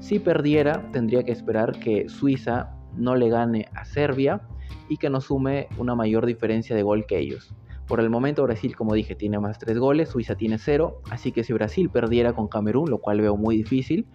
Si 0.00 0.18
perdiera 0.18 0.90
tendría 0.92 1.22
que 1.22 1.32
esperar 1.32 1.72
que 1.80 2.06
Suiza 2.10 2.76
no 2.94 3.16
le 3.16 3.30
gane 3.30 3.70
a 3.74 3.86
Serbia 3.86 4.42
y 4.90 4.98
que 4.98 5.08
no 5.08 5.22
sume 5.22 5.66
una 5.78 5.94
mayor 5.94 6.26
diferencia 6.26 6.76
de 6.76 6.82
gol 6.82 7.06
que 7.06 7.18
ellos. 7.18 7.54
Por 7.88 8.00
el 8.00 8.10
momento 8.10 8.42
Brasil, 8.42 8.76
como 8.76 8.92
dije, 8.92 9.14
tiene 9.14 9.38
más 9.38 9.58
3 9.58 9.78
goles, 9.78 10.10
Suiza 10.10 10.34
tiene 10.34 10.58
0, 10.58 11.00
así 11.10 11.32
que 11.32 11.42
si 11.42 11.54
Brasil 11.54 11.88
perdiera 11.88 12.34
con 12.34 12.48
Camerún, 12.48 12.90
lo 12.90 12.98
cual 12.98 13.22
veo 13.22 13.34
muy 13.34 13.56
difícil, 13.56 14.06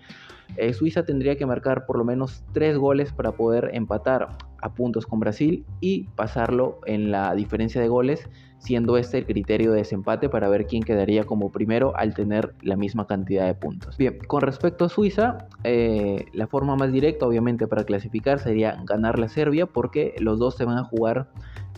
eh, 0.55 0.73
Suiza 0.73 1.03
tendría 1.03 1.37
que 1.37 1.47
marcar 1.47 1.87
por 1.87 1.97
lo 1.97 2.05
menos 2.05 2.43
3 2.53 2.77
goles 2.77 3.13
para 3.13 3.31
poder 3.31 3.71
empatar 3.73 4.37
a 4.61 4.73
puntos 4.75 5.07
con 5.07 5.19
Brasil 5.19 5.65
y 5.79 6.03
pasarlo 6.15 6.81
en 6.85 7.09
la 7.09 7.33
diferencia 7.33 7.81
de 7.81 7.87
goles, 7.87 8.29
siendo 8.59 8.97
este 8.97 9.19
el 9.19 9.25
criterio 9.25 9.71
de 9.71 9.77
desempate 9.77 10.29
para 10.29 10.49
ver 10.49 10.65
quién 10.65 10.83
quedaría 10.83 11.25
como 11.25 11.51
primero 11.51 11.95
al 11.95 12.13
tener 12.13 12.55
la 12.61 12.75
misma 12.75 13.07
cantidad 13.07 13.45
de 13.45 13.53
puntos. 13.53 13.97
Bien, 13.97 14.17
con 14.27 14.41
respecto 14.41 14.85
a 14.85 14.89
Suiza, 14.89 15.47
eh, 15.63 16.25
la 16.33 16.47
forma 16.47 16.75
más 16.75 16.91
directa 16.91 17.25
obviamente 17.25 17.67
para 17.67 17.83
clasificar 17.83 18.39
sería 18.39 18.81
ganar 18.83 19.19
la 19.19 19.29
Serbia 19.29 19.65
porque 19.67 20.15
los 20.19 20.39
dos 20.39 20.55
se 20.55 20.65
van 20.65 20.77
a 20.77 20.83
jugar 20.83 21.29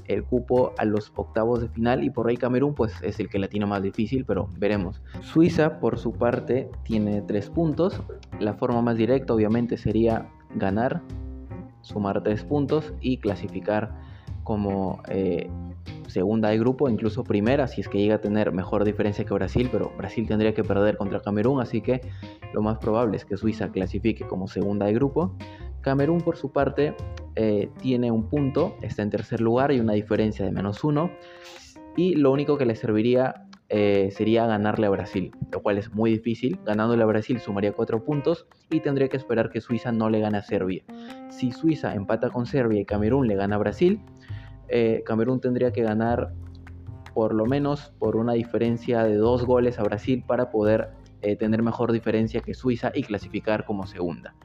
el 0.09 0.23
cupo 0.23 0.73
a 0.77 0.85
los 0.85 1.11
octavos 1.15 1.61
de 1.61 1.69
final 1.69 2.03
y 2.03 2.09
por 2.09 2.27
ahí 2.27 2.35
Camerún 2.35 2.73
pues 2.73 2.93
es 3.03 3.19
el 3.19 3.29
que 3.29 3.37
la 3.37 3.47
tiene 3.47 3.67
más 3.67 3.83
difícil, 3.83 4.25
pero 4.25 4.49
veremos. 4.57 5.01
Suiza 5.21 5.79
por 5.79 5.99
su 5.99 6.13
parte 6.13 6.69
tiene 6.83 7.21
tres 7.21 7.49
puntos. 7.49 8.01
La 8.39 8.55
forma 8.55 8.81
más 8.81 8.97
directa 8.97 9.33
obviamente 9.33 9.77
sería 9.77 10.27
ganar, 10.55 11.03
sumar 11.81 12.23
tres 12.23 12.43
puntos 12.43 12.91
y 13.01 13.17
clasificar 13.17 13.93
como 14.43 15.03
eh, 15.09 15.47
segunda 16.09 16.49
de 16.49 16.59
grupo, 16.59 16.89
incluso 16.89 17.23
primera, 17.23 17.67
si 17.67 17.81
es 17.81 17.87
que 17.87 17.97
llega 17.97 18.15
a 18.15 18.21
tener 18.21 18.51
mejor 18.51 18.83
diferencia 18.83 19.25
que 19.25 19.33
Brasil, 19.33 19.69
pero 19.71 19.91
Brasil 19.97 20.27
tendría 20.27 20.53
que 20.53 20.63
perder 20.63 20.97
contra 20.97 21.21
Camerún, 21.21 21.61
así 21.61 21.81
que 21.81 22.01
lo 22.53 22.61
más 22.61 22.77
probable 22.77 23.17
es 23.17 23.25
que 23.25 23.37
Suiza 23.37 23.71
clasifique 23.71 24.27
como 24.27 24.47
segunda 24.47 24.85
de 24.85 24.93
grupo. 24.93 25.35
Camerún 25.81 26.21
por 26.21 26.35
su 26.35 26.51
parte 26.51 26.95
eh, 27.35 27.69
tiene 27.81 28.11
un 28.11 28.27
punto, 28.27 28.75
está 28.81 29.01
en 29.01 29.09
tercer 29.09 29.41
lugar 29.41 29.71
y 29.71 29.79
una 29.79 29.93
diferencia 29.93 30.45
de 30.45 30.51
menos 30.51 30.83
uno. 30.83 31.11
Y 31.95 32.15
lo 32.15 32.31
único 32.31 32.57
que 32.57 32.65
le 32.65 32.75
serviría 32.75 33.45
eh, 33.71 34.09
sería 34.11 34.47
ganarle 34.47 34.87
a 34.87 34.89
Brasil, 34.89 35.31
lo 35.51 35.61
cual 35.61 35.77
es 35.77 35.93
muy 35.93 36.11
difícil. 36.11 36.59
Ganándole 36.65 37.03
a 37.03 37.05
Brasil 37.05 37.39
sumaría 37.39 37.71
cuatro 37.71 38.03
puntos 38.03 38.47
y 38.71 38.79
tendría 38.79 39.09
que 39.09 39.17
esperar 39.17 39.51
que 39.51 39.61
Suiza 39.61 39.91
no 39.91 40.09
le 40.09 40.19
gane 40.19 40.39
a 40.39 40.41
Serbia. 40.41 40.83
Si 41.29 41.51
Suiza 41.51 41.93
empata 41.93 42.29
con 42.29 42.45
Serbia 42.45 42.81
y 42.81 42.85
Camerún 42.85 43.27
le 43.27 43.35
gana 43.35 43.55
a 43.55 43.59
Brasil, 43.59 43.99
eh, 44.69 45.03
Camerún 45.05 45.39
tendría 45.39 45.71
que 45.71 45.81
ganar 45.83 46.33
por 47.13 47.33
lo 47.33 47.45
menos 47.45 47.93
por 47.99 48.15
una 48.15 48.33
diferencia 48.33 49.03
de 49.03 49.15
dos 49.15 49.45
goles 49.45 49.79
a 49.79 49.83
Brasil 49.83 50.23
para 50.25 50.49
poder 50.51 50.89
tener 51.37 51.61
mejor 51.61 51.91
diferencia 51.91 52.39
que 52.39 52.53
Suiza 52.53 52.93
y 52.95 53.03
clasificar 53.03 53.65
como 53.65 53.85
segunda. 53.85 54.35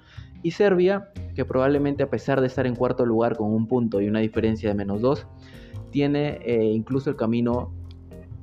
Y 0.45 0.51
Serbia, 0.51 1.09
que 1.35 1.47
probablemente 1.47 2.03
a 2.03 2.11
pesar 2.11 2.43
de 2.43 2.49
estar 2.49 2.67
en 2.67 2.75
cuarto 2.75 3.07
lugar 3.07 3.35
con 3.35 3.51
un 3.51 3.67
punto 3.67 4.03
y 4.03 4.09
una 4.09 4.21
diferencia 4.21 4.69
de 4.69 4.75
menos 4.75 5.01
dos, 5.01 5.27
tiene 5.91 6.39
eh, 6.45 6.65
incluso 6.65 7.09
el 7.09 7.17
camino, 7.17 7.73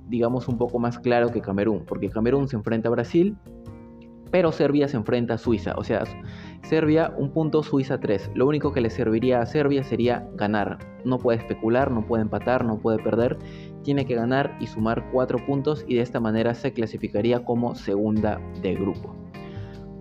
digamos, 0.08 0.48
un 0.48 0.58
poco 0.58 0.80
más 0.80 0.98
claro 0.98 1.30
que 1.30 1.42
Camerún, 1.42 1.86
porque 1.86 2.10
Camerún 2.10 2.48
se 2.48 2.56
enfrenta 2.56 2.88
a 2.88 2.92
Brasil, 2.92 3.38
pero 4.32 4.52
Serbia 4.52 4.88
se 4.88 4.98
enfrenta 4.98 5.36
a 5.36 5.38
Suiza, 5.38 5.74
o 5.78 5.84
sea, 5.84 6.04
Serbia 6.64 7.14
un 7.18 7.32
punto, 7.32 7.64
Suiza 7.64 8.00
tres. 8.00 8.32
Lo 8.34 8.48
único 8.48 8.72
que 8.72 8.82
le 8.82 8.90
serviría 8.90 9.42
a 9.42 9.46
Serbia 9.46 9.84
sería 9.84 10.28
ganar. 10.36 10.80
No 11.04 11.18
puede 11.18 11.40
especular, 11.40 11.92
no 11.92 12.06
puede 12.06 12.24
empatar, 12.24 12.64
no 12.64 12.78
puede 12.78 13.00
perder. 13.00 13.38
Tiene 13.84 14.06
que 14.06 14.16
ganar 14.16 14.56
y 14.60 14.68
sumar 14.68 15.10
cuatro 15.12 15.44
puntos 15.46 15.84
y 15.88 15.96
de 15.96 16.02
esta 16.02 16.20
manera 16.20 16.54
se 16.54 16.72
clasificaría 16.72 17.44
como 17.44 17.76
segunda 17.76 18.40
de 18.62 18.76
grupo. 18.76 19.16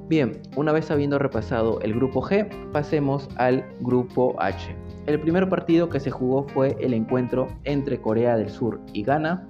Bien, 0.08 0.42
una 0.56 0.72
vez 0.72 0.90
habiendo 0.90 1.18
repasado 1.18 1.80
el 1.80 1.94
grupo 1.94 2.20
G, 2.20 2.48
pasemos 2.72 3.28
al 3.36 3.64
grupo 3.80 4.34
H. 4.38 4.76
El 5.06 5.20
primer 5.20 5.48
partido 5.48 5.88
que 5.88 6.00
se 6.00 6.10
jugó 6.10 6.46
fue 6.48 6.76
el 6.80 6.94
encuentro 6.94 7.48
entre 7.64 8.00
Corea 8.00 8.36
del 8.36 8.50
Sur 8.50 8.80
y 8.92 9.02
Ghana, 9.02 9.48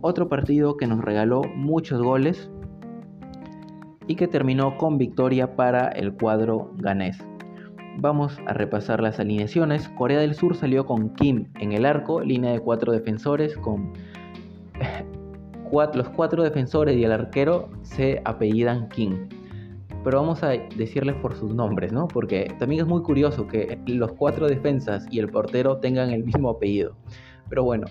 otro 0.00 0.28
partido 0.28 0.76
que 0.76 0.86
nos 0.86 1.04
regaló 1.04 1.42
muchos 1.54 2.02
goles 2.02 2.50
y 4.08 4.16
que 4.16 4.26
terminó 4.26 4.76
con 4.76 4.98
victoria 4.98 5.54
para 5.54 5.88
el 5.88 6.12
cuadro 6.14 6.72
ganés. 6.76 7.18
Vamos 7.98 8.38
a 8.46 8.54
repasar 8.54 9.00
las 9.00 9.20
alineaciones. 9.20 9.88
Corea 9.90 10.18
del 10.18 10.34
Sur 10.34 10.56
salió 10.56 10.86
con 10.86 11.10
Kim 11.14 11.46
en 11.60 11.72
el 11.72 11.86
arco, 11.86 12.20
línea 12.20 12.52
de 12.52 12.60
cuatro 12.60 12.92
defensores 12.92 13.56
con 13.56 13.92
los 15.94 16.08
cuatro 16.10 16.42
defensores 16.42 16.96
y 16.96 17.04
el 17.04 17.12
arquero 17.12 17.68
se 17.82 18.20
apellidan 18.24 18.88
Kim 18.88 19.28
pero 20.04 20.20
vamos 20.20 20.42
a 20.42 20.50
decirles 20.76 21.16
por 21.16 21.34
sus 21.34 21.54
nombres, 21.54 21.92
¿no? 21.92 22.08
Porque 22.08 22.54
también 22.58 22.82
es 22.82 22.86
muy 22.86 23.02
curioso 23.02 23.46
que 23.46 23.78
los 23.86 24.12
cuatro 24.12 24.46
defensas 24.46 25.06
y 25.10 25.18
el 25.18 25.28
portero 25.28 25.78
tengan 25.78 26.10
el 26.10 26.24
mismo 26.24 26.50
apellido. 26.50 26.96
Pero 27.48 27.64
bueno, 27.64 27.86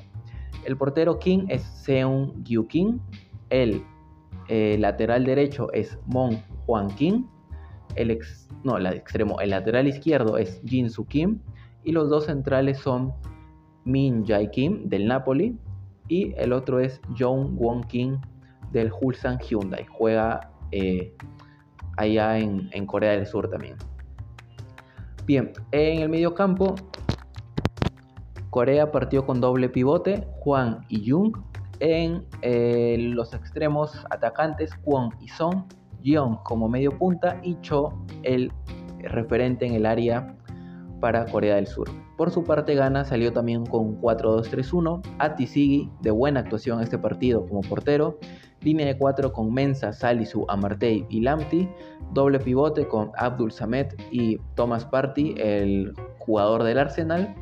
el 0.65 0.77
portero 0.77 1.19
King 1.19 1.45
es 1.49 1.61
Seung 1.61 2.43
Gyu 2.43 2.65
Kim, 2.67 2.99
el 3.49 3.83
eh, 4.47 4.77
lateral 4.79 5.25
derecho 5.25 5.71
es 5.73 5.97
Mon 6.05 6.41
Juan 6.65 6.87
Kim, 6.95 7.27
el 7.95 8.11
ex, 8.11 8.49
no, 8.63 8.77
el 8.77 8.85
extremo, 8.87 9.39
el 9.39 9.49
lateral 9.49 9.87
izquierdo 9.87 10.37
es 10.37 10.61
Jin 10.65 10.89
Soo 10.89 11.05
Kim 11.05 11.39
y 11.83 11.91
los 11.91 12.09
dos 12.09 12.25
centrales 12.25 12.77
son 12.79 13.13
Min 13.85 14.25
Jae 14.25 14.49
Kim 14.51 14.89
del 14.89 15.07
Napoli 15.07 15.57
y 16.07 16.33
el 16.37 16.53
otro 16.53 16.79
es 16.79 17.01
Jong 17.17 17.55
Won 17.57 17.83
Kim 17.83 18.19
del 18.71 18.91
Ulsan 19.01 19.39
Hyundai. 19.39 19.85
Juega 19.89 20.51
eh, 20.71 21.13
allá 21.97 22.37
en, 22.37 22.85
Corea 22.85 23.11
del 23.11 23.25
Sur 23.25 23.49
también. 23.49 23.75
Bien, 25.25 25.51
en 25.71 26.01
el 26.01 26.09
medio 26.09 26.33
campo, 26.33 26.75
Corea 28.49 28.91
partió 28.91 29.25
con 29.25 29.41
doble 29.41 29.69
pivote, 29.69 30.27
Juan 30.39 30.85
y 30.89 31.09
Jung. 31.09 31.35
En 31.79 32.25
eh, 32.41 32.97
los 32.99 33.33
extremos 33.33 34.05
atacantes, 34.09 34.73
Kwon 34.83 35.11
y 35.19 35.27
Son, 35.27 35.65
Jeon 36.03 36.37
como 36.43 36.69
medio 36.69 36.97
punta 36.97 37.39
y 37.43 37.57
Cho, 37.61 37.93
el 38.23 38.51
referente 38.99 39.65
en 39.65 39.73
el 39.73 39.85
área 39.85 40.35
para 40.99 41.25
Corea 41.25 41.55
del 41.55 41.67
Sur. 41.67 41.89
Por 42.17 42.31
su 42.31 42.43
parte, 42.43 42.73
Ghana 42.73 43.05
salió 43.05 43.31
también 43.31 43.65
con 43.65 44.01
4-2-3-1. 44.01 45.01
Atisigi, 45.19 45.91
de 46.01 46.09
buena 46.09 46.39
actuación 46.39 46.81
este 46.81 46.97
partido 46.97 47.45
como 47.45 47.61
portero. 47.61 48.17
Línea 48.61 48.87
de 48.87 48.97
4 48.97 49.31
con 49.31 49.53
Mensa, 49.53 49.93
Salisu, 49.93 50.45
Amartey 50.49 51.05
y 51.09 51.21
Lamti. 51.21 51.69
Doble 52.13 52.39
pivote 52.39 52.87
con 52.87 53.11
Abdul 53.17 53.51
Samet 53.51 53.95
y 54.11 54.39
Thomas 54.55 54.83
Party, 54.85 55.35
el 55.37 55.93
jugador 56.17 56.63
del 56.63 56.79
Arsenal. 56.79 57.35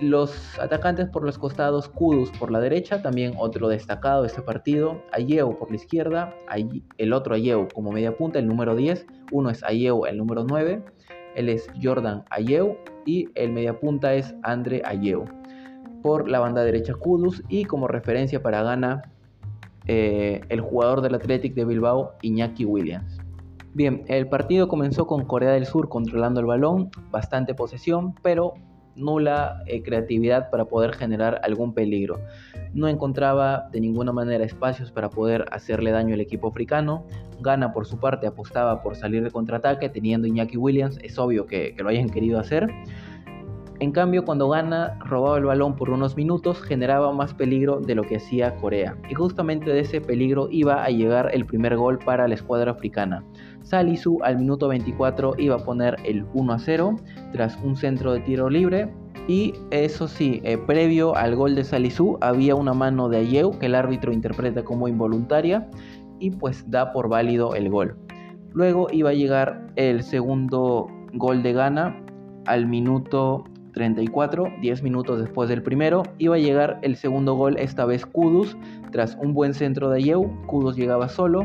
Los 0.00 0.58
atacantes 0.58 1.08
por 1.08 1.24
los 1.24 1.38
costados, 1.38 1.88
Kudus 1.88 2.30
por 2.38 2.50
la 2.50 2.60
derecha, 2.60 3.00
también 3.00 3.34
otro 3.38 3.68
destacado 3.68 4.22
de 4.22 4.28
este 4.28 4.42
partido, 4.42 5.02
Ayeu 5.12 5.58
por 5.58 5.70
la 5.70 5.76
izquierda, 5.76 6.34
el 6.98 7.12
otro 7.14 7.34
Ayeu 7.34 7.66
como 7.74 7.92
media 7.92 8.16
punta, 8.16 8.38
el 8.38 8.46
número 8.46 8.76
10, 8.76 9.06
uno 9.32 9.48
es 9.48 9.62
Ayeu, 9.64 10.04
el 10.04 10.18
número 10.18 10.44
9, 10.44 10.82
él 11.34 11.48
es 11.48 11.66
Jordan 11.82 12.24
Ayeu 12.30 12.76
y 13.06 13.28
el 13.34 13.52
media 13.52 13.78
punta 13.78 14.14
es 14.14 14.34
Andre 14.42 14.82
Ayeu. 14.84 15.24
Por 16.02 16.28
la 16.28 16.40
banda 16.40 16.62
derecha 16.62 16.94
Kudus 16.94 17.42
y 17.48 17.64
como 17.64 17.88
referencia 17.88 18.42
para 18.42 18.62
Ghana 18.62 19.02
eh, 19.86 20.40
el 20.48 20.60
jugador 20.60 21.00
del 21.00 21.14
Athletic 21.14 21.54
de 21.54 21.64
Bilbao, 21.64 22.12
Iñaki 22.22 22.64
Williams. 22.64 23.18
Bien, 23.72 24.04
el 24.08 24.26
partido 24.28 24.68
comenzó 24.68 25.06
con 25.06 25.24
Corea 25.26 25.52
del 25.52 25.66
Sur 25.66 25.88
controlando 25.88 26.40
el 26.40 26.46
balón, 26.46 26.90
bastante 27.10 27.54
posesión, 27.54 28.14
pero 28.22 28.54
nula 28.96 29.62
eh, 29.66 29.82
creatividad 29.82 30.50
para 30.50 30.64
poder 30.64 30.94
generar 30.94 31.40
algún 31.42 31.74
peligro. 31.74 32.20
No 32.72 32.88
encontraba 32.88 33.68
de 33.72 33.80
ninguna 33.80 34.12
manera 34.12 34.44
espacios 34.44 34.90
para 34.90 35.10
poder 35.10 35.44
hacerle 35.50 35.90
daño 35.90 36.14
al 36.14 36.20
equipo 36.20 36.48
africano. 36.48 37.06
Gana 37.40 37.72
por 37.72 37.86
su 37.86 37.98
parte 37.98 38.26
apostaba 38.26 38.82
por 38.82 38.96
salir 38.96 39.22
de 39.22 39.30
contraataque 39.30 39.88
teniendo 39.88 40.26
Iñaki 40.26 40.56
Williams, 40.56 40.98
es 41.02 41.18
obvio 41.18 41.46
que, 41.46 41.74
que 41.74 41.82
lo 41.82 41.90
hayan 41.90 42.08
querido 42.08 42.38
hacer. 42.38 42.70
En 43.78 43.92
cambio, 43.92 44.24
cuando 44.24 44.48
Ghana 44.48 44.98
robaba 45.04 45.36
el 45.36 45.44
balón 45.44 45.76
por 45.76 45.90
unos 45.90 46.16
minutos, 46.16 46.62
generaba 46.62 47.12
más 47.12 47.34
peligro 47.34 47.80
de 47.80 47.94
lo 47.94 48.04
que 48.04 48.16
hacía 48.16 48.56
Corea. 48.56 48.96
Y 49.10 49.14
justamente 49.14 49.70
de 49.70 49.80
ese 49.80 50.00
peligro 50.00 50.48
iba 50.50 50.82
a 50.82 50.88
llegar 50.88 51.30
el 51.34 51.44
primer 51.44 51.76
gol 51.76 51.98
para 51.98 52.26
la 52.26 52.34
escuadra 52.34 52.70
africana. 52.70 53.22
Salisu 53.66 54.18
al 54.22 54.38
minuto 54.38 54.68
24 54.68 55.34
iba 55.38 55.56
a 55.56 55.58
poner 55.58 55.96
el 56.04 56.24
1 56.34 56.52
a 56.52 56.58
0 56.58 56.96
tras 57.32 57.58
un 57.62 57.76
centro 57.76 58.12
de 58.12 58.20
tiro 58.20 58.48
libre. 58.48 58.88
Y 59.28 59.54
eso 59.72 60.06
sí, 60.06 60.40
eh, 60.44 60.56
previo 60.56 61.16
al 61.16 61.34
gol 61.34 61.56
de 61.56 61.64
Salisu 61.64 62.16
había 62.20 62.54
una 62.54 62.74
mano 62.74 63.08
de 63.08 63.18
Ayeu 63.18 63.58
que 63.58 63.66
el 63.66 63.74
árbitro 63.74 64.12
interpreta 64.12 64.62
como 64.62 64.86
involuntaria 64.86 65.68
y 66.20 66.30
pues 66.30 66.70
da 66.70 66.92
por 66.92 67.08
válido 67.08 67.56
el 67.56 67.68
gol. 67.68 67.96
Luego 68.52 68.86
iba 68.92 69.10
a 69.10 69.14
llegar 69.14 69.66
el 69.74 70.04
segundo 70.04 70.86
gol 71.14 71.42
de 71.42 71.52
Ghana 71.52 72.00
al 72.46 72.66
minuto 72.68 73.44
34, 73.76 74.52
10 74.62 74.82
minutos 74.82 75.20
después 75.20 75.50
del 75.50 75.62
primero, 75.62 76.02
iba 76.16 76.36
a 76.36 76.38
llegar 76.38 76.78
el 76.80 76.96
segundo 76.96 77.34
gol, 77.34 77.58
esta 77.58 77.84
vez 77.84 78.06
Kudus, 78.06 78.56
tras 78.90 79.18
un 79.20 79.34
buen 79.34 79.52
centro 79.52 79.90
de 79.90 80.02
Yeu, 80.02 80.30
Kudus 80.46 80.76
llegaba 80.76 81.10
solo, 81.10 81.44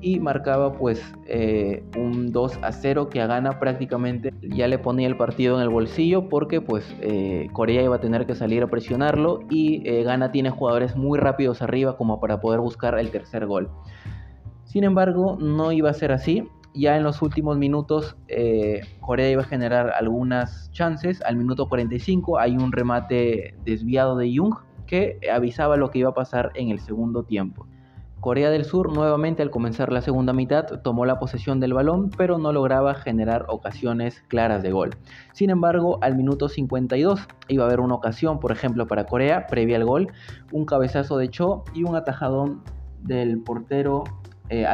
y 0.00 0.18
marcaba 0.20 0.72
pues 0.72 1.02
eh, 1.26 1.84
un 1.96 2.32
2 2.32 2.58
a 2.62 2.72
0 2.72 3.08
que 3.08 3.20
a 3.20 3.26
Ghana 3.26 3.58
prácticamente 3.58 4.32
ya 4.42 4.68
le 4.68 4.78
ponía 4.78 5.06
el 5.06 5.16
partido 5.16 5.56
en 5.56 5.62
el 5.62 5.68
bolsillo 5.68 6.28
porque 6.28 6.60
pues 6.60 6.84
eh, 7.00 7.48
Corea 7.52 7.82
iba 7.82 7.96
a 7.96 8.00
tener 8.00 8.26
que 8.26 8.34
salir 8.34 8.62
a 8.62 8.68
presionarlo 8.68 9.40
y 9.50 9.82
eh, 9.88 10.02
Ghana 10.02 10.32
tiene 10.32 10.50
jugadores 10.50 10.96
muy 10.96 11.18
rápidos 11.18 11.62
arriba 11.62 11.96
como 11.96 12.20
para 12.20 12.40
poder 12.40 12.60
buscar 12.60 12.98
el 12.98 13.10
tercer 13.10 13.46
gol. 13.46 13.70
Sin 14.64 14.84
embargo, 14.84 15.36
no 15.40 15.72
iba 15.72 15.90
a 15.90 15.94
ser 15.94 16.12
así. 16.12 16.48
Ya 16.72 16.96
en 16.96 17.02
los 17.02 17.20
últimos 17.20 17.58
minutos 17.58 18.16
Corea 19.00 19.28
iba 19.28 19.42
a 19.42 19.44
generar 19.44 19.90
algunas 19.90 20.70
chances. 20.70 21.20
Al 21.22 21.34
minuto 21.34 21.68
45 21.68 22.38
hay 22.38 22.56
un 22.56 22.70
remate 22.70 23.56
desviado 23.64 24.16
de 24.16 24.32
Jung 24.36 24.54
que 24.86 25.18
avisaba 25.32 25.76
lo 25.76 25.90
que 25.90 25.98
iba 25.98 26.10
a 26.10 26.14
pasar 26.14 26.52
en 26.54 26.70
el 26.70 26.78
segundo 26.78 27.24
tiempo. 27.24 27.66
Corea 28.20 28.50
del 28.50 28.66
Sur 28.66 28.92
nuevamente 28.92 29.42
al 29.42 29.50
comenzar 29.50 29.90
la 29.92 30.02
segunda 30.02 30.34
mitad 30.34 30.66
tomó 30.82 31.06
la 31.06 31.18
posesión 31.18 31.58
del 31.58 31.72
balón 31.72 32.10
pero 32.10 32.36
no 32.36 32.52
lograba 32.52 32.94
generar 32.94 33.46
ocasiones 33.48 34.22
claras 34.28 34.62
de 34.62 34.70
gol. 34.70 34.90
Sin 35.32 35.48
embargo, 35.48 35.98
al 36.02 36.16
minuto 36.16 36.48
52 36.48 37.26
iba 37.48 37.64
a 37.64 37.66
haber 37.66 37.80
una 37.80 37.94
ocasión, 37.94 38.38
por 38.38 38.52
ejemplo, 38.52 38.86
para 38.86 39.06
Corea, 39.06 39.46
previa 39.46 39.76
al 39.76 39.86
gol, 39.86 40.08
un 40.52 40.66
cabezazo 40.66 41.16
de 41.16 41.30
Cho 41.30 41.64
y 41.74 41.84
un 41.84 41.96
atajadón 41.96 42.62
del 43.02 43.40
portero 43.40 44.04
eh, 44.50 44.66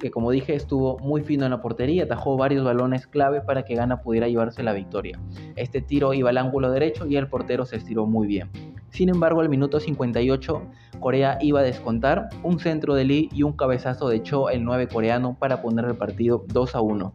que 0.00 0.10
como 0.12 0.30
dije 0.30 0.54
estuvo 0.54 0.98
muy 1.00 1.22
fino 1.22 1.44
en 1.44 1.50
la 1.50 1.60
portería, 1.60 2.04
atajó 2.04 2.36
varios 2.36 2.64
balones 2.64 3.06
clave 3.08 3.40
para 3.40 3.64
que 3.64 3.74
Ghana 3.74 4.00
pudiera 4.00 4.28
llevarse 4.28 4.62
la 4.62 4.72
victoria. 4.72 5.18
Este 5.56 5.82
tiro 5.82 6.14
iba 6.14 6.30
al 6.30 6.38
ángulo 6.38 6.70
derecho 6.70 7.06
y 7.06 7.16
el 7.16 7.28
portero 7.28 7.66
se 7.66 7.76
estiró 7.76 8.06
muy 8.06 8.28
bien. 8.28 8.48
Sin 8.90 9.08
embargo, 9.08 9.40
al 9.40 9.48
minuto 9.48 9.80
58, 9.80 10.62
Corea 11.00 11.38
iba 11.40 11.60
a 11.60 11.62
descontar 11.62 12.28
un 12.42 12.58
centro 12.58 12.94
de 12.94 13.04
Lee 13.04 13.28
y 13.32 13.42
un 13.42 13.52
cabezazo 13.52 14.08
de 14.08 14.22
Cho, 14.22 14.50
el 14.50 14.64
9 14.64 14.88
coreano, 14.88 15.36
para 15.38 15.62
poner 15.62 15.84
el 15.84 15.96
partido 15.96 16.44
2 16.48 16.74
a 16.74 16.80
1. 16.80 17.14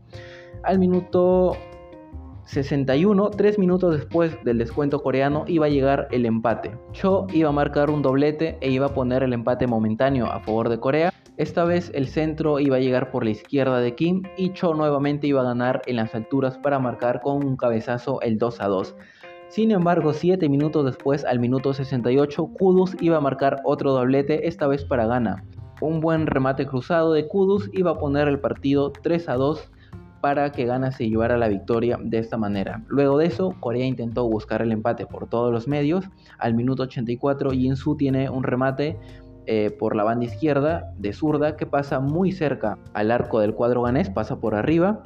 Al 0.63 0.79
minuto 0.79 1.57
61, 2.45 3.29
tres 3.31 3.57
minutos 3.57 3.95
después 3.95 4.35
del 4.43 4.57
descuento 4.57 5.01
coreano, 5.01 5.45
iba 5.47 5.67
a 5.67 5.69
llegar 5.69 6.07
el 6.11 6.25
empate. 6.25 6.77
Cho 6.91 7.27
iba 7.33 7.49
a 7.49 7.53
marcar 7.53 7.89
un 7.89 8.01
doblete 8.01 8.57
e 8.59 8.69
iba 8.69 8.87
a 8.87 8.93
poner 8.93 9.23
el 9.23 9.33
empate 9.33 9.67
momentáneo 9.67 10.25
a 10.25 10.41
favor 10.41 10.67
de 10.67 10.79
Corea. 10.79 11.13
Esta 11.37 11.63
vez 11.63 11.91
el 11.95 12.07
centro 12.07 12.59
iba 12.59 12.75
a 12.75 12.79
llegar 12.79 13.09
por 13.09 13.23
la 13.23 13.31
izquierda 13.31 13.79
de 13.79 13.95
Kim 13.95 14.23
y 14.37 14.51
Cho 14.53 14.73
nuevamente 14.73 15.27
iba 15.27 15.41
a 15.41 15.45
ganar 15.45 15.81
en 15.85 15.95
las 15.95 16.13
alturas 16.13 16.57
para 16.57 16.77
marcar 16.77 17.21
con 17.21 17.45
un 17.45 17.55
cabezazo 17.55 18.19
el 18.21 18.37
2 18.37 18.59
a 18.59 18.67
2. 18.67 18.95
Sin 19.51 19.71
embargo, 19.71 20.13
7 20.13 20.47
minutos 20.47 20.85
después, 20.85 21.25
al 21.25 21.39
minuto 21.39 21.73
68, 21.73 22.51
Kudus 22.57 22.95
iba 23.01 23.17
a 23.17 23.19
marcar 23.19 23.59
otro 23.65 23.91
doblete, 23.91 24.47
esta 24.47 24.65
vez 24.65 24.85
para 24.85 25.07
Ghana. 25.07 25.43
Un 25.81 25.99
buen 25.99 26.25
remate 26.25 26.65
cruzado 26.65 27.11
de 27.11 27.27
Kudus 27.27 27.69
iba 27.73 27.91
a 27.91 27.97
poner 27.97 28.29
el 28.29 28.39
partido 28.39 28.93
3 28.93 29.27
a 29.27 29.33
2 29.33 29.69
para 30.21 30.53
que 30.53 30.63
Ghana 30.63 30.93
se 30.93 31.09
llevara 31.09 31.37
la 31.37 31.49
victoria 31.49 31.99
de 32.01 32.19
esta 32.19 32.37
manera. 32.37 32.81
Luego 32.87 33.17
de 33.17 33.25
eso, 33.25 33.53
Corea 33.59 33.85
intentó 33.85 34.25
buscar 34.25 34.61
el 34.61 34.71
empate 34.71 35.05
por 35.05 35.27
todos 35.27 35.51
los 35.51 35.67
medios. 35.67 36.05
Al 36.37 36.53
minuto 36.53 36.83
84, 36.83 37.51
Jinsu 37.51 37.97
tiene 37.97 38.29
un 38.29 38.43
remate 38.43 38.97
eh, 39.47 39.69
por 39.77 39.97
la 39.97 40.05
banda 40.05 40.27
izquierda 40.27 40.93
de 40.97 41.11
zurda 41.11 41.57
que 41.57 41.65
pasa 41.65 41.99
muy 41.99 42.31
cerca 42.31 42.77
al 42.93 43.11
arco 43.11 43.41
del 43.41 43.53
cuadro 43.53 43.81
ganés, 43.81 44.09
pasa 44.09 44.39
por 44.39 44.55
arriba. 44.55 45.03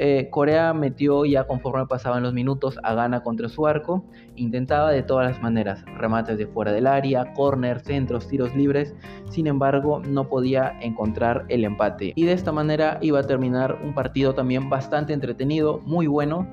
Eh, 0.00 0.28
Corea 0.30 0.72
metió 0.74 1.24
ya 1.24 1.44
conforme 1.48 1.84
pasaban 1.86 2.22
los 2.22 2.32
minutos 2.32 2.78
a 2.84 2.94
Ghana 2.94 3.24
contra 3.24 3.48
su 3.48 3.66
arco, 3.66 4.04
intentaba 4.36 4.92
de 4.92 5.02
todas 5.02 5.28
las 5.28 5.42
maneras, 5.42 5.84
remates 5.96 6.38
de 6.38 6.46
fuera 6.46 6.70
del 6.70 6.86
área, 6.86 7.32
corner, 7.34 7.80
centros, 7.80 8.28
tiros 8.28 8.54
libres, 8.54 8.94
sin 9.28 9.48
embargo 9.48 10.00
no 10.08 10.28
podía 10.28 10.78
encontrar 10.80 11.46
el 11.48 11.64
empate. 11.64 12.12
Y 12.14 12.26
de 12.26 12.32
esta 12.32 12.52
manera 12.52 12.98
iba 13.00 13.18
a 13.18 13.24
terminar 13.24 13.80
un 13.82 13.92
partido 13.92 14.34
también 14.34 14.70
bastante 14.70 15.12
entretenido, 15.12 15.80
muy 15.84 16.06
bueno, 16.06 16.46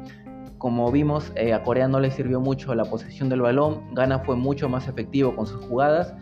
como 0.57 0.91
vimos, 0.91 1.31
eh, 1.35 1.53
a 1.53 1.61
Corea 1.61 1.87
no 1.87 1.99
le 1.99 2.09
sirvió 2.09 2.39
mucho 2.39 2.73
la 2.73 2.85
posesión 2.85 3.29
del 3.29 3.41
balón, 3.41 3.93
Ghana 3.93 4.19
fue 4.19 4.35
mucho 4.35 4.69
más 4.69 4.87
efectivo 4.87 5.35
con 5.35 5.45
sus 5.45 5.63
jugadas, 5.65 6.15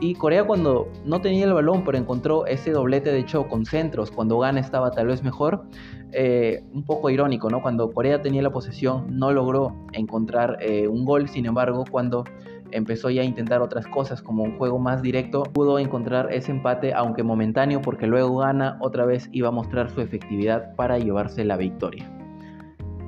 y 0.00 0.14
Corea 0.14 0.44
cuando 0.44 0.88
no 1.04 1.20
tenía 1.20 1.44
el 1.44 1.52
balón, 1.52 1.84
pero 1.84 1.98
encontró 1.98 2.46
ese 2.46 2.70
doblete 2.70 3.10
de 3.10 3.20
hecho 3.20 3.48
con 3.48 3.64
centros, 3.64 4.10
cuando 4.10 4.38
Ghana 4.38 4.60
estaba 4.60 4.90
tal 4.90 5.08
vez 5.08 5.22
mejor, 5.22 5.64
eh, 6.12 6.64
un 6.72 6.84
poco 6.84 7.10
irónico, 7.10 7.50
¿no? 7.50 7.60
Cuando 7.62 7.90
Corea 7.90 8.22
tenía 8.22 8.42
la 8.42 8.50
posesión 8.50 9.06
no 9.18 9.32
logró 9.32 9.74
encontrar 9.92 10.58
eh, 10.60 10.88
un 10.88 11.04
gol, 11.04 11.28
sin 11.28 11.46
embargo, 11.46 11.84
cuando 11.90 12.24
empezó 12.70 13.10
ya 13.10 13.22
a 13.22 13.24
intentar 13.24 13.62
otras 13.62 13.86
cosas 13.86 14.22
como 14.22 14.42
un 14.42 14.56
juego 14.58 14.78
más 14.78 15.02
directo, 15.02 15.42
pudo 15.42 15.78
encontrar 15.78 16.32
ese 16.32 16.52
empate, 16.52 16.94
aunque 16.94 17.22
momentáneo, 17.22 17.80
porque 17.80 18.06
luego 18.06 18.38
Ghana 18.38 18.78
otra 18.80 19.04
vez 19.04 19.28
iba 19.32 19.48
a 19.48 19.52
mostrar 19.52 19.90
su 19.90 20.00
efectividad 20.00 20.74
para 20.76 20.98
llevarse 20.98 21.44
la 21.44 21.56
victoria. 21.56 22.17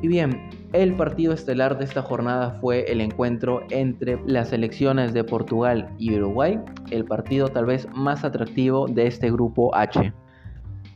Y 0.03 0.09
bien, 0.09 0.49
el 0.73 0.95
partido 0.95 1.35
estelar 1.35 1.77
de 1.77 1.85
esta 1.85 2.01
jornada 2.01 2.59
fue 2.61 2.91
el 2.91 3.03
encuentro 3.03 3.63
entre 3.69 4.19
las 4.25 4.49
selecciones 4.49 5.13
de 5.13 5.25
Portugal 5.25 5.95
y 5.99 6.15
Uruguay, 6.17 6.59
el 6.91 7.05
partido 7.05 7.49
tal 7.49 7.67
vez 7.67 7.87
más 7.95 8.25
atractivo 8.25 8.87
de 8.87 9.07
este 9.07 9.31
grupo 9.31 9.75
H. 9.75 10.15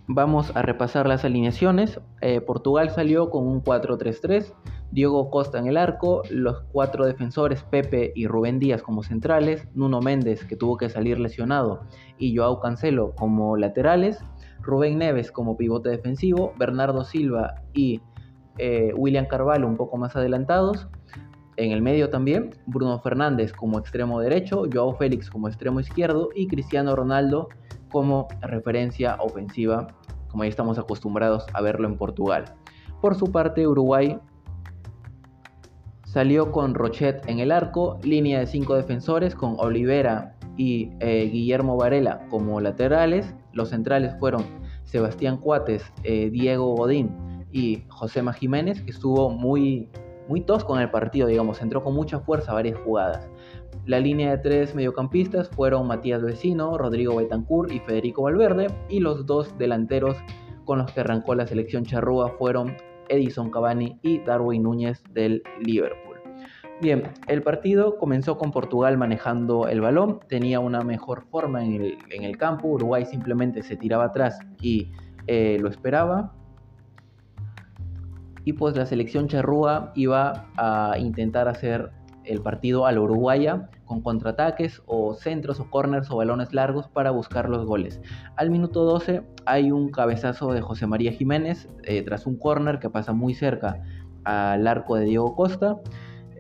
Vamos 0.06 0.54
a 0.54 0.62
repasar 0.62 1.06
las 1.06 1.24
alineaciones. 1.24 2.00
Eh, 2.22 2.40
Portugal 2.40 2.90
salió 2.90 3.28
con 3.28 3.46
un 3.46 3.62
4-3-3, 3.62 4.54
Diego 4.90 5.30
Costa 5.30 5.58
en 5.58 5.66
el 5.66 5.76
arco, 5.76 6.22
los 6.30 6.62
cuatro 6.72 7.04
defensores 7.04 7.62
Pepe 7.62 8.12
y 8.14 8.26
Rubén 8.26 8.58
Díaz 8.58 8.82
como 8.82 9.02
centrales, 9.02 9.66
Nuno 9.74 10.00
Méndez 10.00 10.44
que 10.44 10.56
tuvo 10.56 10.76
que 10.78 10.88
salir 10.88 11.18
lesionado 11.18 11.82
y 12.16 12.36
Joao 12.36 12.60
Cancelo 12.60 13.14
como 13.16 13.56
laterales, 13.56 14.24
Rubén 14.62 14.98
Neves 14.98 15.30
como 15.32 15.56
pivote 15.56 15.90
defensivo, 15.90 16.54
Bernardo 16.58 17.04
Silva 17.04 17.62
y 17.72 18.00
eh, 18.58 18.92
William 18.96 19.26
Carvalho 19.26 19.66
un 19.66 19.76
poco 19.76 19.96
más 19.96 20.14
adelantados. 20.16 20.88
En 21.56 21.70
el 21.70 21.82
medio 21.82 22.10
también, 22.10 22.50
Bruno 22.66 22.98
Fernández 23.00 23.52
como 23.52 23.78
extremo 23.78 24.20
derecho, 24.20 24.64
Joao 24.72 24.94
Félix 24.94 25.30
como 25.30 25.48
extremo 25.48 25.78
izquierdo 25.80 26.30
y 26.34 26.48
Cristiano 26.48 26.96
Ronaldo 26.96 27.48
como 27.90 28.26
referencia 28.40 29.16
ofensiva, 29.20 29.86
como 30.28 30.42
ya 30.42 30.50
estamos 30.50 30.78
acostumbrados 30.78 31.46
a 31.52 31.62
verlo 31.62 31.86
en 31.86 31.96
Portugal. 31.96 32.44
Por 33.00 33.14
su 33.14 33.30
parte, 33.30 33.68
Uruguay 33.68 34.18
salió 36.04 36.50
con 36.50 36.74
Rochet 36.74 37.28
en 37.28 37.38
el 37.38 37.52
arco, 37.52 37.98
línea 38.02 38.40
de 38.40 38.46
cinco 38.46 38.74
defensores 38.74 39.36
con 39.36 39.54
Olivera 39.58 40.34
y 40.56 40.90
eh, 40.98 41.28
Guillermo 41.32 41.76
Varela 41.76 42.26
como 42.30 42.60
laterales. 42.60 43.32
Los 43.52 43.68
centrales 43.68 44.16
fueron 44.18 44.44
Sebastián 44.84 45.36
Cuates, 45.36 45.84
eh, 46.02 46.30
Diego 46.30 46.74
Godín 46.74 47.23
y 47.54 47.84
José 47.88 48.20
Jiménez, 48.32 48.82
que 48.82 48.90
estuvo 48.90 49.30
muy, 49.30 49.88
muy 50.28 50.40
tosco 50.40 50.74
en 50.74 50.82
el 50.82 50.90
partido, 50.90 51.28
digamos, 51.28 51.62
entró 51.62 51.84
con 51.84 51.94
mucha 51.94 52.18
fuerza 52.18 52.52
varias 52.52 52.76
jugadas. 52.80 53.28
La 53.86 54.00
línea 54.00 54.32
de 54.32 54.38
tres 54.38 54.74
mediocampistas 54.74 55.48
fueron 55.50 55.86
Matías 55.86 56.20
Vecino, 56.20 56.76
Rodrigo 56.76 57.14
Betancourt 57.14 57.70
y 57.70 57.78
Federico 57.78 58.22
Valverde, 58.22 58.66
y 58.88 58.98
los 58.98 59.24
dos 59.24 59.56
delanteros 59.56 60.16
con 60.64 60.78
los 60.78 60.90
que 60.90 61.00
arrancó 61.00 61.36
la 61.36 61.46
selección 61.46 61.84
charrúa 61.84 62.30
fueron 62.30 62.76
Edison 63.08 63.50
Cavani 63.52 64.00
y 64.02 64.18
Darwin 64.18 64.64
Núñez 64.64 65.04
del 65.12 65.40
Liverpool. 65.64 66.16
Bien, 66.82 67.04
el 67.28 67.40
partido 67.42 67.98
comenzó 67.98 68.36
con 68.36 68.50
Portugal 68.50 68.98
manejando 68.98 69.68
el 69.68 69.80
balón, 69.80 70.18
tenía 70.28 70.58
una 70.58 70.80
mejor 70.80 71.22
forma 71.30 71.64
en 71.64 71.96
el, 72.10 72.36
campo, 72.36 72.66
Uruguay 72.66 73.06
simplemente 73.06 73.62
se 73.62 73.76
tiraba 73.76 74.06
atrás 74.06 74.40
y 74.60 74.90
eh, 75.28 75.56
lo 75.60 75.68
esperaba, 75.68 76.34
y 78.44 78.52
pues 78.52 78.76
la 78.76 78.86
selección 78.86 79.28
charrúa 79.28 79.92
iba 79.94 80.46
a 80.56 80.98
intentar 80.98 81.48
hacer 81.48 81.90
el 82.24 82.40
partido 82.40 82.86
a 82.86 82.92
la 82.92 83.00
uruguaya 83.00 83.68
con 83.84 84.00
contraataques 84.00 84.82
o 84.86 85.14
centros 85.14 85.60
o 85.60 85.70
corners 85.70 86.10
o 86.10 86.16
balones 86.16 86.52
largos 86.52 86.88
para 86.88 87.10
buscar 87.10 87.48
los 87.48 87.66
goles. 87.66 88.00
Al 88.36 88.50
minuto 88.50 88.84
12 88.84 89.22
hay 89.46 89.70
un 89.70 89.90
cabezazo 89.90 90.52
de 90.52 90.60
José 90.60 90.86
María 90.86 91.12
Jiménez 91.12 91.68
eh, 91.82 92.02
tras 92.02 92.26
un 92.26 92.36
corner 92.38 92.78
que 92.78 92.90
pasa 92.90 93.12
muy 93.12 93.34
cerca 93.34 93.82
al 94.24 94.66
arco 94.66 94.96
de 94.96 95.04
Diego 95.04 95.34
Costa. 95.34 95.76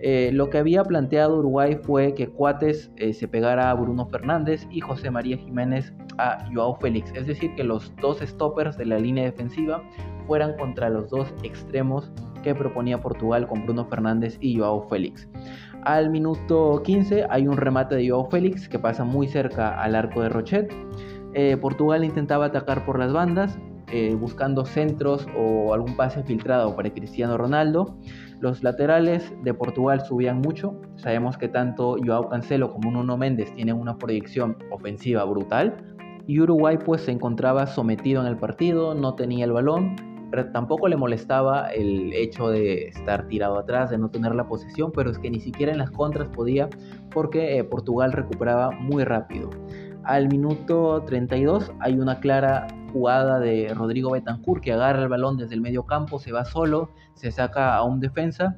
Eh, 0.00 0.30
lo 0.32 0.50
que 0.50 0.58
había 0.58 0.82
planteado 0.84 1.38
Uruguay 1.38 1.78
fue 1.82 2.14
que 2.14 2.28
Cuates 2.28 2.90
eh, 2.96 3.12
se 3.12 3.28
pegara 3.28 3.70
a 3.70 3.74
Bruno 3.74 4.06
Fernández 4.06 4.66
y 4.70 4.80
José 4.80 5.10
María 5.10 5.36
Jiménez 5.36 5.94
a 6.18 6.44
Joao 6.52 6.76
Félix, 6.76 7.12
es 7.14 7.26
decir, 7.26 7.54
que 7.54 7.64
los 7.64 7.92
dos 8.00 8.18
stoppers 8.20 8.76
de 8.76 8.86
la 8.86 8.98
línea 8.98 9.24
defensiva 9.24 9.82
fueran 10.26 10.56
contra 10.56 10.90
los 10.90 11.10
dos 11.10 11.32
extremos 11.42 12.10
que 12.42 12.54
proponía 12.54 13.00
Portugal 13.00 13.46
con 13.46 13.64
Bruno 13.64 13.86
Fernández 13.86 14.36
y 14.40 14.58
Joao 14.58 14.88
Félix. 14.88 15.28
Al 15.84 16.10
minuto 16.10 16.82
15 16.82 17.26
hay 17.30 17.46
un 17.46 17.56
remate 17.56 17.94
de 17.94 18.08
Joao 18.08 18.28
Félix 18.30 18.68
que 18.68 18.78
pasa 18.78 19.04
muy 19.04 19.28
cerca 19.28 19.80
al 19.80 19.94
arco 19.94 20.22
de 20.22 20.28
Rochet. 20.28 20.74
Eh, 21.34 21.56
Portugal 21.56 22.04
intentaba 22.04 22.46
atacar 22.46 22.84
por 22.84 22.98
las 22.98 23.12
bandas, 23.12 23.58
buscando 24.18 24.64
centros 24.64 25.24
o 25.38 25.72
algún 25.72 25.94
pase 25.94 26.24
filtrado 26.24 26.74
para 26.74 26.90
Cristiano 26.90 27.38
Ronaldo. 27.38 27.96
Los 28.44 28.62
laterales 28.62 29.32
de 29.42 29.54
Portugal 29.54 30.02
subían 30.02 30.42
mucho. 30.42 30.78
Sabemos 30.96 31.38
que 31.38 31.48
tanto 31.48 31.96
Joao 32.04 32.28
Cancelo 32.28 32.70
como 32.74 32.90
Nuno 32.90 33.16
Méndez 33.16 33.50
tienen 33.54 33.74
una 33.74 33.96
proyección 33.96 34.58
ofensiva 34.70 35.24
brutal. 35.24 35.74
y 36.26 36.40
Uruguay 36.40 36.76
pues 36.84 37.00
se 37.00 37.12
encontraba 37.12 37.66
sometido 37.66 38.20
en 38.20 38.26
el 38.26 38.36
partido, 38.36 38.94
no 38.94 39.14
tenía 39.14 39.46
el 39.46 39.52
balón, 39.52 39.96
pero 40.30 40.52
tampoco 40.52 40.88
le 40.88 40.96
molestaba 40.98 41.68
el 41.68 42.12
hecho 42.12 42.50
de 42.50 42.88
estar 42.88 43.28
tirado 43.28 43.58
atrás, 43.58 43.88
de 43.88 43.96
no 43.96 44.10
tener 44.10 44.34
la 44.34 44.46
posesión, 44.46 44.92
pero 44.92 45.10
es 45.10 45.18
que 45.18 45.30
ni 45.30 45.40
siquiera 45.40 45.72
en 45.72 45.78
las 45.78 45.90
contras 45.90 46.28
podía 46.28 46.68
porque 47.12 47.56
eh, 47.56 47.64
Portugal 47.64 48.12
recuperaba 48.12 48.72
muy 48.72 49.04
rápido. 49.04 49.48
Al 50.02 50.28
minuto 50.28 51.02
32 51.06 51.72
hay 51.80 51.98
una 51.98 52.20
clara 52.20 52.66
jugada 52.94 53.40
de 53.40 53.74
Rodrigo 53.74 54.12
Betancourt 54.12 54.62
que 54.62 54.72
agarra 54.72 55.02
el 55.02 55.08
balón 55.08 55.36
desde 55.36 55.56
el 55.56 55.60
medio 55.60 55.84
campo, 55.84 56.20
se 56.20 56.30
va 56.30 56.44
solo, 56.44 56.90
se 57.14 57.32
saca 57.32 57.74
a 57.74 57.82
un 57.82 57.98
defensa 57.98 58.56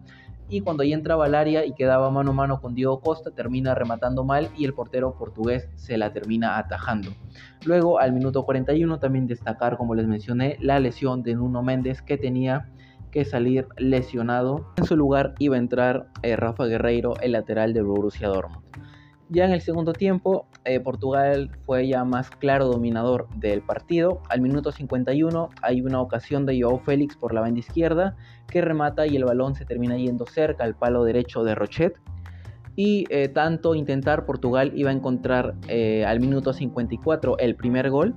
y 0.51 0.61
cuando 0.61 0.85
ya 0.85 0.94
entraba 0.94 1.25
al 1.25 1.35
área 1.35 1.64
y 1.64 1.72
quedaba 1.72 2.11
mano 2.11 2.33
a 2.33 2.35
mano 2.35 2.61
con 2.61 2.75
Diego 2.75 3.01
Costa, 3.01 3.31
termina 3.31 3.75
rematando 3.75 4.25
mal 4.25 4.51
y 4.57 4.66
el 4.66 4.75
portero 4.75 5.16
portugués 5.16 5.70
se 5.75 5.96
la 5.96 6.12
termina 6.12 6.59
atajando. 6.59 7.11
Luego, 7.64 7.99
al 7.99 8.12
minuto 8.12 8.44
41, 8.44 8.99
también 8.99 9.27
destacar, 9.27 9.79
como 9.79 9.94
les 9.94 10.07
mencioné, 10.07 10.59
la 10.61 10.79
lesión 10.81 11.22
de 11.22 11.35
Nuno 11.35 11.62
Méndez 11.62 12.03
que 12.03 12.18
tenía 12.18 12.68
que 13.11 13.25
salir 13.25 13.66
lesionado. 13.79 14.68
En 14.77 14.85
su 14.85 14.96
lugar 14.96 15.35
iba 15.38 15.57
a 15.57 15.59
entrar 15.59 16.09
eh, 16.22 16.37
Rafa 16.37 16.66
Guerreiro, 16.66 17.14
el 17.22 17.33
lateral 17.33 17.72
de 17.72 17.81
Borussia 17.81 18.29
Dortmund. 18.29 18.66
Ya 19.28 19.44
en 19.44 19.50
el 19.50 19.60
segundo 19.60 19.92
tiempo, 19.92 20.46
eh, 20.64 20.78
Portugal 20.78 21.50
fue 21.64 21.88
ya 21.88 22.04
más 22.04 22.30
claro 22.30 22.66
dominador 22.66 23.28
del 23.34 23.60
partido. 23.60 24.22
Al 24.28 24.40
minuto 24.40 24.70
51 24.70 25.50
hay 25.62 25.80
una 25.80 26.00
ocasión 26.00 26.46
de 26.46 26.60
Joao 26.60 26.78
Félix 26.78 27.16
por 27.16 27.34
la 27.34 27.40
banda 27.40 27.58
izquierda 27.58 28.16
que 28.46 28.60
remata 28.60 29.04
y 29.04 29.16
el 29.16 29.24
balón 29.24 29.56
se 29.56 29.64
termina 29.64 29.96
yendo 29.96 30.26
cerca 30.26 30.62
al 30.62 30.76
palo 30.76 31.02
derecho 31.02 31.42
de 31.42 31.56
Rochet. 31.56 31.98
Y 32.76 33.04
eh, 33.10 33.28
tanto 33.28 33.74
intentar, 33.74 34.26
Portugal 34.26 34.70
iba 34.76 34.90
a 34.90 34.92
encontrar 34.92 35.56
eh, 35.66 36.04
al 36.04 36.20
minuto 36.20 36.52
54 36.52 37.38
el 37.38 37.56
primer 37.56 37.90
gol. 37.90 38.14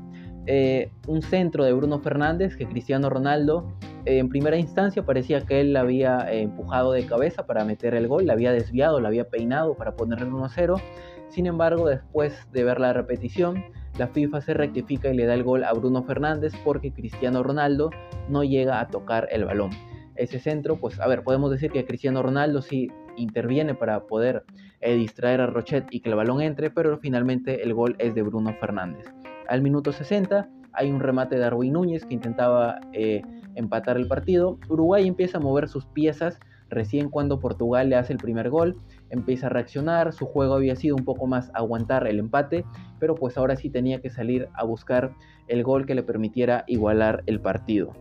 un 1.07 1.21
centro 1.21 1.63
de 1.63 1.73
Bruno 1.73 1.99
Fernández 1.99 2.55
que 2.55 2.67
Cristiano 2.67 3.09
Ronaldo 3.09 3.77
en 4.05 4.29
primera 4.29 4.57
instancia 4.57 5.03
parecía 5.03 5.41
que 5.41 5.61
él 5.61 5.73
la 5.73 5.81
había 5.81 6.31
eh, 6.31 6.41
empujado 6.41 6.91
de 6.91 7.05
cabeza 7.05 7.45
para 7.45 7.65
meter 7.65 7.93
el 7.93 8.07
gol, 8.07 8.27
la 8.27 8.33
había 8.33 8.51
desviado, 8.51 8.99
la 8.99 9.09
había 9.09 9.29
peinado 9.29 9.75
para 9.75 9.95
ponerle 9.95 10.29
1-0. 10.29 10.81
Sin 11.29 11.45
embargo, 11.45 11.87
después 11.87 12.47
de 12.51 12.63
ver 12.63 12.79
la 12.79 12.93
repetición, 12.93 13.63
la 13.97 14.07
FIFA 14.07 14.41
se 14.41 14.53
rectifica 14.53 15.09
y 15.09 15.15
le 15.15 15.25
da 15.25 15.33
el 15.33 15.43
gol 15.43 15.63
a 15.63 15.73
Bruno 15.73 16.03
Fernández 16.03 16.53
porque 16.63 16.91
Cristiano 16.91 17.43
Ronaldo 17.43 17.91
no 18.29 18.43
llega 18.43 18.79
a 18.79 18.87
tocar 18.87 19.27
el 19.31 19.45
balón. 19.45 19.71
Ese 20.15 20.39
centro, 20.39 20.77
pues 20.77 20.99
a 20.99 21.07
ver, 21.07 21.23
podemos 21.23 21.51
decir 21.51 21.71
que 21.71 21.85
Cristiano 21.85 22.21
Ronaldo 22.23 22.61
sí 22.61 22.91
interviene 23.15 23.75
para 23.75 24.05
poder 24.07 24.43
eh, 24.81 24.95
distraer 24.95 25.41
a 25.41 25.47
Rochet 25.47 25.85
y 25.91 25.99
que 25.99 26.09
el 26.09 26.15
balón 26.15 26.41
entre, 26.41 26.69
pero 26.69 26.97
finalmente 26.97 27.63
el 27.63 27.73
gol 27.73 27.95
es 27.99 28.15
de 28.15 28.21
Bruno 28.21 28.53
Fernández. 28.59 29.05
Al 29.47 29.61
minuto 29.61 29.91
60 29.91 30.49
hay 30.73 30.91
un 30.91 30.99
remate 30.99 31.35
de 31.35 31.41
Darwin 31.41 31.73
Núñez 31.73 32.05
que 32.05 32.13
intentaba 32.13 32.79
eh, 32.93 33.21
empatar 33.55 33.97
el 33.97 34.07
partido. 34.07 34.57
Uruguay 34.69 35.07
empieza 35.07 35.37
a 35.37 35.41
mover 35.41 35.67
sus 35.67 35.85
piezas 35.85 36.39
recién 36.69 37.09
cuando 37.09 37.39
Portugal 37.39 37.89
le 37.89 37.95
hace 37.95 38.13
el 38.13 38.19
primer 38.19 38.49
gol, 38.49 38.77
empieza 39.09 39.47
a 39.47 39.49
reaccionar, 39.49 40.13
su 40.13 40.25
juego 40.25 40.53
había 40.53 40.75
sido 40.75 40.95
un 40.95 41.03
poco 41.03 41.27
más 41.27 41.51
aguantar 41.53 42.07
el 42.07 42.19
empate, 42.19 42.63
pero 42.99 43.15
pues 43.15 43.37
ahora 43.37 43.55
sí 43.55 43.69
tenía 43.69 44.01
que 44.01 44.09
salir 44.09 44.47
a 44.53 44.63
buscar 44.63 45.13
el 45.47 45.63
gol 45.63 45.85
que 45.85 45.95
le 45.95 46.03
permitiera 46.03 46.63
igualar 46.67 47.23
el 47.25 47.41
partido. 47.41 47.93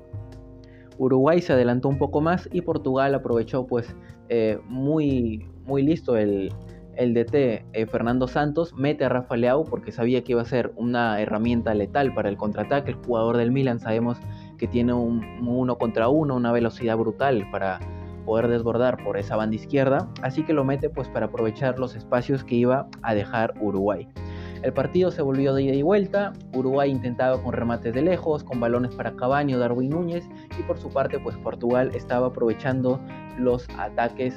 Uruguay 0.99 1.41
se 1.41 1.53
adelantó 1.53 1.89
un 1.89 1.99
poco 1.99 2.21
más 2.21 2.49
y 2.53 2.61
Portugal 2.61 3.15
aprovechó 3.15 3.67
pues 3.67 3.97
eh, 4.29 4.59
muy, 4.67 5.47
muy 5.65 5.83
listo 5.83 6.17
el, 6.17 6.53
el 6.99 7.15
DT 7.15 7.65
eh, 7.73 7.87
Fernando 7.87 8.27
Santos 8.27 8.75
mete 8.75 9.05
a 9.05 9.09
Rafa 9.09 9.37
Leao 9.37 9.65
porque 9.65 9.93
sabía 9.93 10.25
que 10.25 10.33
iba 10.33 10.43
a 10.43 10.45
ser 10.45 10.73
una 10.75 11.21
herramienta 11.21 11.73
letal 11.73 12.13
para 12.13 12.29
el 12.29 12.37
contraataque. 12.37 12.91
El 12.91 12.97
jugador 12.97 13.37
del 13.37 13.53
Milan 13.53 13.79
sabemos 13.79 14.19
que 14.59 14.67
tiene 14.67 14.93
un 14.93 15.25
uno 15.47 15.79
contra 15.79 16.09
uno, 16.09 16.35
una 16.35 16.51
velocidad 16.51 16.97
brutal 16.97 17.49
para 17.53 17.79
poder 18.27 18.49
desbordar 18.49 19.03
por 19.05 19.17
esa 19.17 19.37
banda 19.37 19.55
izquierda, 19.55 20.11
así 20.23 20.43
que 20.43 20.53
lo 20.53 20.65
mete 20.65 20.91
pues 20.91 21.09
para 21.09 21.27
aprovechar 21.27 21.79
los 21.79 21.95
espacios 21.95 22.43
que 22.43 22.57
iba 22.57 22.89
a 23.03 23.15
dejar 23.15 23.55
Uruguay. 23.61 24.09
El 24.63 24.73
partido 24.73 25.13
se 25.13 25.23
volvió 25.23 25.55
de 25.55 25.63
ida 25.63 25.75
y 25.75 25.83
vuelta, 25.83 26.33
Uruguay 26.53 26.91
intentaba 26.91 27.41
con 27.41 27.53
remates 27.53 27.95
de 27.95 28.03
lejos, 28.03 28.43
con 28.43 28.59
balones 28.59 28.93
para 28.97 29.15
Cavani 29.15 29.55
o 29.55 29.59
Darwin 29.59 29.91
Núñez 29.91 30.29
y 30.59 30.63
por 30.65 30.79
su 30.79 30.91
parte 30.91 31.21
pues 31.21 31.37
Portugal 31.37 31.93
estaba 31.95 32.27
aprovechando 32.27 33.01
los 33.39 33.69
ataques 33.79 34.35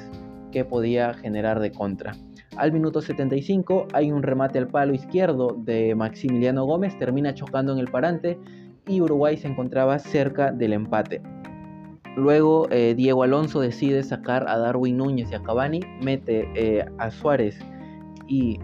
que 0.52 0.64
podía 0.64 1.12
generar 1.12 1.58
de 1.58 1.72
contra. 1.72 2.14
Al 2.56 2.70
minuto 2.70 3.00
75 3.00 3.88
hay 3.94 4.12
un 4.12 4.22
remate 4.22 4.58
al 4.58 4.68
palo 4.68 4.92
izquierdo 4.92 5.56
de 5.58 5.94
Maximiliano 5.94 6.64
Gómez, 6.64 6.98
termina 6.98 7.34
chocando 7.34 7.72
en 7.72 7.78
el 7.78 7.88
parante 7.88 8.38
y 8.86 9.00
Uruguay 9.00 9.36
se 9.38 9.48
encontraba 9.48 9.98
cerca 9.98 10.52
del 10.52 10.74
empate. 10.74 11.22
Luego 12.14 12.68
eh, 12.70 12.94
Diego 12.94 13.22
Alonso 13.22 13.60
decide 13.60 14.02
sacar 14.02 14.46
a 14.48 14.58
Darwin 14.58 14.98
Núñez 14.98 15.30
y 15.30 15.34
a 15.34 15.42
Cavani, 15.42 15.80
mete 16.02 16.46
eh, 16.54 16.84
a 16.98 17.10
Suárez 17.10 17.58
y 18.28 18.58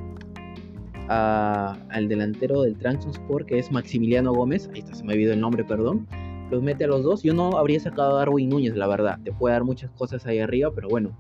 al 1.09 2.09
delantero 2.09 2.61
del 2.63 2.77
Sport 2.85 3.47
que 3.47 3.59
es 3.59 3.73
Maximiliano 3.73 4.35
Gómez, 4.35 4.69
ahí 4.75 4.81
está, 4.81 4.95
se 4.95 5.03
me 5.03 5.13
ha 5.13 5.15
olvidado 5.15 5.35
el 5.35 5.41
nombre, 5.41 5.65
perdón. 5.65 6.07
Los 6.51 6.63
mete 6.63 6.85
a 6.85 6.87
los 6.87 7.03
dos. 7.03 7.23
Yo 7.23 7.35
no 7.35 7.59
habría 7.59 7.79
sacado 7.79 8.17
a 8.17 8.19
Darwin 8.21 8.49
Núñez, 8.49 8.75
la 8.75 8.87
verdad. 8.87 9.19
Te 9.23 9.33
puede 9.33 9.53
dar 9.53 9.65
muchas 9.65 9.91
cosas 9.91 10.25
ahí 10.27 10.39
arriba, 10.39 10.71
pero 10.75 10.89
bueno. 10.89 11.15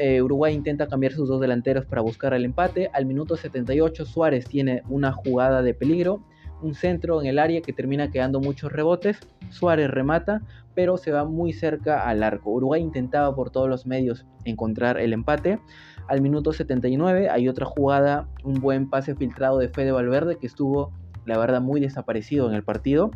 Eh, 0.00 0.22
Uruguay 0.22 0.54
intenta 0.54 0.86
cambiar 0.86 1.12
sus 1.12 1.28
dos 1.28 1.40
delanteros 1.40 1.84
para 1.84 2.02
buscar 2.02 2.32
el 2.32 2.44
empate. 2.44 2.88
Al 2.92 3.04
minuto 3.04 3.36
78 3.36 4.06
Suárez 4.06 4.44
tiene 4.46 4.82
una 4.88 5.10
jugada 5.10 5.60
de 5.60 5.74
peligro, 5.74 6.22
un 6.62 6.74
centro 6.74 7.20
en 7.20 7.26
el 7.26 7.40
área 7.40 7.62
que 7.62 7.72
termina 7.72 8.08
quedando 8.08 8.40
muchos 8.40 8.70
rebotes. 8.70 9.18
Suárez 9.50 9.90
remata, 9.90 10.42
pero 10.76 10.98
se 10.98 11.10
va 11.10 11.24
muy 11.24 11.52
cerca 11.52 12.08
al 12.08 12.22
arco. 12.22 12.50
Uruguay 12.52 12.80
intentaba 12.80 13.34
por 13.34 13.50
todos 13.50 13.68
los 13.68 13.86
medios 13.86 14.24
encontrar 14.44 15.00
el 15.00 15.12
empate. 15.12 15.58
Al 16.06 16.20
minuto 16.20 16.52
79 16.52 17.28
hay 17.28 17.48
otra 17.48 17.66
jugada, 17.66 18.28
un 18.44 18.60
buen 18.60 18.88
pase 18.88 19.16
filtrado 19.16 19.58
de 19.58 19.68
Fede 19.68 19.90
Valverde 19.90 20.36
que 20.36 20.46
estuvo, 20.46 20.92
la 21.26 21.38
verdad, 21.38 21.60
muy 21.60 21.80
desaparecido 21.80 22.48
en 22.48 22.54
el 22.54 22.62
partido. 22.62 23.10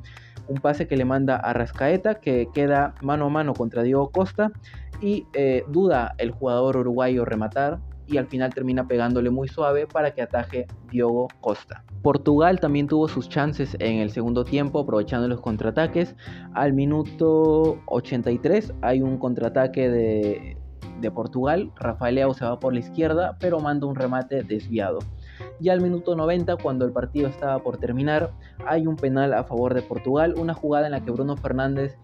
Un 0.48 0.61
pase 0.61 0.87
que 0.87 0.96
le 0.96 1.05
manda 1.05 1.37
a 1.37 1.52
Rascaeta 1.52 2.16
que 2.16 2.48
queda 2.52 2.94
mano 3.00 3.26
a 3.26 3.28
mano 3.28 3.55
contra 3.55 3.83
Diego 3.83 4.11
Costa 4.11 4.52
y 5.00 5.26
eh, 5.35 5.64
duda 5.68 6.14
el 6.18 6.31
jugador 6.31 6.76
uruguayo 6.76 7.24
rematar 7.24 7.81
y 8.07 8.18
al 8.18 8.26
final 8.26 8.52
termina 8.52 8.87
pegándole 8.87 9.31
muy 9.31 9.48
suave 9.48 9.87
para 9.87 10.12
que 10.12 10.22
ataje 10.22 10.66
Diogo 10.90 11.28
Costa. 11.40 11.85
Portugal 12.02 12.61
también 12.61 12.88
tuvo 12.88 13.09
sus 13.09 13.28
chances 13.28 13.76
en 13.78 13.98
el 13.98 14.11
segundo 14.11 14.44
tiempo 14.44 14.81
aprovechando 14.81 15.28
los 15.28 15.40
contraataques. 15.40 16.14
Al 16.55 16.72
minuto 16.72 17.81
83 17.87 18.74
hay 18.83 19.02
un 19.02 19.18
contraataque 19.18 19.88
de, 19.88 20.57
de 21.00 21.11
Portugal. 21.11 21.70
Rafael 21.76 22.16
Leao 22.16 22.35
se 22.35 22.44
va 22.44 22.59
por 22.59 22.74
la 22.74 22.81
izquierda 22.81 23.37
pero 23.40 23.61
manda 23.61 23.87
un 23.87 23.94
remate 23.94 24.42
desviado. 24.42 24.98
Y 25.62 25.68
al 25.68 25.81
minuto 25.81 26.16
90, 26.16 26.57
cuando 26.57 26.85
el 26.85 26.90
partido 26.90 27.29
estaba 27.29 27.61
por 27.61 27.77
terminar, 27.77 28.33
hay 28.66 28.88
un 28.88 28.96
penal 28.96 29.33
a 29.33 29.44
favor 29.44 29.75
de 29.75 29.83
Portugal, 29.83 30.35
una 30.37 30.55
jugada 30.55 30.87
en 30.87 30.92
la 30.92 31.05
que 31.05 31.12
Bruno 31.12 31.37
Fernández 31.37 31.96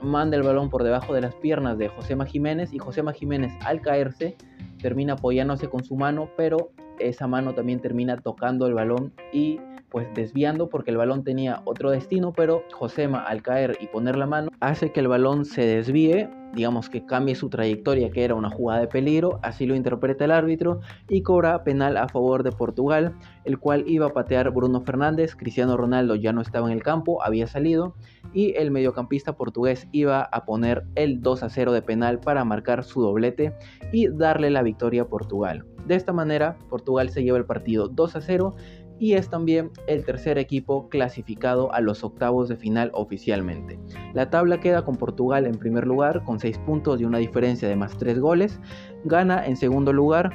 manda 0.00 0.36
el 0.36 0.44
balón 0.44 0.70
por 0.70 0.84
debajo 0.84 1.12
de 1.12 1.20
las 1.20 1.34
piernas 1.34 1.76
de 1.76 1.88
Josema 1.88 2.24
Jiménez 2.24 2.72
y 2.72 2.78
Josema 2.78 3.12
Jiménez 3.12 3.52
al 3.64 3.80
caerse 3.80 4.36
termina 4.80 5.14
apoyándose 5.14 5.68
con 5.68 5.82
su 5.82 5.96
mano, 5.96 6.30
pero 6.36 6.70
esa 7.00 7.26
mano 7.26 7.52
también 7.52 7.80
termina 7.80 8.16
tocando 8.16 8.68
el 8.68 8.74
balón 8.74 9.12
y 9.32 9.58
pues 9.90 10.06
desviando 10.14 10.68
porque 10.68 10.90
el 10.90 10.96
balón 10.96 11.24
tenía 11.24 11.62
otro 11.64 11.90
destino, 11.90 12.32
pero 12.32 12.64
Josema 12.72 13.20
al 13.20 13.42
caer 13.42 13.76
y 13.80 13.86
poner 13.88 14.16
la 14.16 14.26
mano 14.26 14.50
hace 14.60 14.92
que 14.92 15.00
el 15.00 15.08
balón 15.08 15.44
se 15.44 15.66
desvíe, 15.66 16.28
digamos 16.54 16.88
que 16.88 17.04
cambie 17.04 17.34
su 17.34 17.48
trayectoria, 17.48 18.10
que 18.10 18.24
era 18.24 18.34
una 18.34 18.50
jugada 18.50 18.80
de 18.80 18.86
peligro, 18.86 19.40
así 19.42 19.66
lo 19.66 19.74
interpreta 19.74 20.24
el 20.24 20.30
árbitro 20.30 20.80
y 21.08 21.22
cobra 21.22 21.64
penal 21.64 21.96
a 21.96 22.08
favor 22.08 22.42
de 22.42 22.52
Portugal, 22.52 23.14
el 23.44 23.58
cual 23.58 23.84
iba 23.86 24.06
a 24.06 24.12
patear 24.12 24.50
Bruno 24.50 24.80
Fernández, 24.80 25.34
Cristiano 25.34 25.76
Ronaldo 25.76 26.14
ya 26.14 26.32
no 26.32 26.40
estaba 26.40 26.68
en 26.68 26.72
el 26.72 26.82
campo, 26.82 27.22
había 27.22 27.46
salido 27.46 27.94
y 28.32 28.54
el 28.56 28.70
mediocampista 28.70 29.34
portugués 29.34 29.88
iba 29.92 30.22
a 30.22 30.44
poner 30.44 30.84
el 30.94 31.20
2 31.20 31.42
a 31.42 31.48
0 31.48 31.72
de 31.72 31.82
penal 31.82 32.20
para 32.20 32.44
marcar 32.44 32.84
su 32.84 33.00
doblete 33.00 33.54
y 33.92 34.08
darle 34.08 34.50
la 34.50 34.62
victoria 34.62 35.02
a 35.02 35.08
Portugal. 35.08 35.64
De 35.86 35.94
esta 35.94 36.12
manera, 36.12 36.56
Portugal 36.68 37.10
se 37.10 37.22
lleva 37.22 37.38
el 37.38 37.46
partido 37.46 37.88
2 37.88 38.16
a 38.16 38.20
0 38.20 38.54
y 39.00 39.14
es 39.14 39.30
también 39.30 39.70
el 39.88 40.04
tercer 40.04 40.38
equipo 40.38 40.88
clasificado 40.90 41.72
a 41.72 41.80
los 41.80 42.04
octavos 42.04 42.48
de 42.48 42.56
final 42.56 42.90
oficialmente. 42.92 43.80
La 44.12 44.28
tabla 44.28 44.60
queda 44.60 44.84
con 44.84 44.96
Portugal 44.96 45.46
en 45.46 45.58
primer 45.58 45.86
lugar 45.86 46.22
con 46.22 46.38
6 46.38 46.58
puntos 46.58 47.00
y 47.00 47.06
una 47.06 47.18
diferencia 47.18 47.66
de 47.66 47.76
más 47.76 47.96
3 47.96 48.20
goles. 48.20 48.60
Gana 49.04 49.46
en 49.46 49.56
segundo 49.56 49.94
lugar 49.94 50.30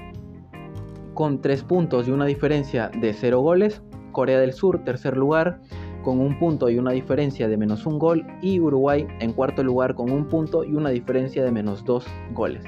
con 1.13 1.41
3 1.41 1.63
puntos 1.63 2.07
y 2.07 2.11
una 2.11 2.25
diferencia 2.25 2.89
de 2.89 3.13
0 3.13 3.39
goles. 3.39 3.83
Corea 4.11 4.39
del 4.39 4.53
Sur 4.53 4.83
tercer 4.83 5.15
lugar 5.15 5.61
con 6.03 6.19
un 6.19 6.39
punto 6.39 6.69
y 6.69 6.79
una 6.79 6.91
diferencia 6.91 7.47
de 7.47 7.57
menos 7.57 7.85
un 7.85 7.99
gol 7.99 8.25
y 8.41 8.59
Uruguay 8.59 9.05
en 9.19 9.33
cuarto 9.33 9.63
lugar 9.63 9.93
con 9.93 10.11
un 10.11 10.27
punto 10.27 10.63
y 10.63 10.73
una 10.73 10.89
diferencia 10.89 11.43
de 11.43 11.51
menos 11.51 11.85
2 11.85 12.05
goles. 12.33 12.63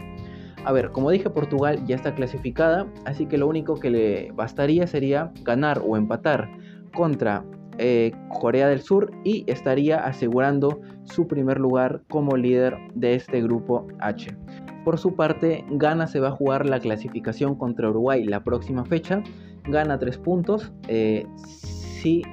A 0.67 0.73
ver, 0.73 0.91
como 0.91 1.12
dije, 1.12 1.30
Portugal 1.30 1.82
ya 1.86 1.95
está 1.95 2.13
clasificada, 2.13 2.86
así 3.06 3.25
que 3.25 3.38
lo 3.38 3.47
único 3.47 3.75
que 3.75 3.89
le 3.89 4.32
bastaría 4.34 4.86
sería 4.86 5.32
ganar 5.43 5.82
o 5.88 5.95
empatar 5.95 6.49
contra 6.93 7.45
eh, 7.77 8.12
Corea 8.41 8.67
del 8.67 8.82
Sur 8.82 9.10
y 9.23 9.45
estaría 9.47 10.06
asegurando 10.06 10.82
su 11.06 11.25
primer 11.25 11.58
lugar 11.58 12.01
como 12.10 12.36
líder 12.36 12.75
de 12.95 13.15
este 13.15 13.41
grupo 13.41 13.88
H. 14.01 14.36
Por 14.84 14.97
su 14.97 15.15
parte, 15.15 15.63
Ghana 15.69 16.06
se 16.06 16.19
va 16.19 16.27
a 16.27 16.32
jugar 16.32 16.65
la 16.65 16.82
clasificación 16.82 17.56
contra 17.56 17.89
Uruguay 17.89 18.25
la 18.25 18.43
próxima 18.43 18.84
fecha. 18.84 19.23
Gana 19.69 19.97
3 19.97 20.17
puntos. 20.17 20.73
Eh, 20.89 21.25
si 21.38 22.23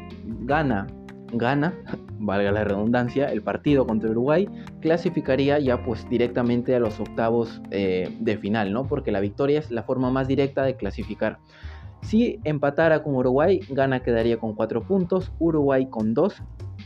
gana, 0.40 0.88
gana, 1.38 1.74
valga 2.18 2.52
la 2.52 2.64
redundancia, 2.64 3.26
el 3.26 3.42
partido 3.42 3.86
contra 3.86 4.10
Uruguay, 4.10 4.48
clasificaría 4.80 5.58
ya 5.58 5.82
pues 5.82 6.08
directamente 6.08 6.74
a 6.74 6.80
los 6.80 7.00
octavos 7.00 7.60
eh, 7.70 8.14
de 8.20 8.36
final, 8.38 8.72
¿no? 8.72 8.86
Porque 8.86 9.12
la 9.12 9.20
victoria 9.20 9.58
es 9.58 9.70
la 9.70 9.82
forma 9.82 10.10
más 10.10 10.28
directa 10.28 10.62
de 10.64 10.76
clasificar. 10.76 11.38
Si 12.02 12.38
empatara 12.44 13.02
con 13.02 13.14
Uruguay, 13.14 13.60
Ghana 13.70 14.00
quedaría 14.00 14.38
con 14.38 14.54
4 14.54 14.82
puntos, 14.82 15.32
Uruguay 15.38 15.88
con 15.88 16.12
2 16.12 16.42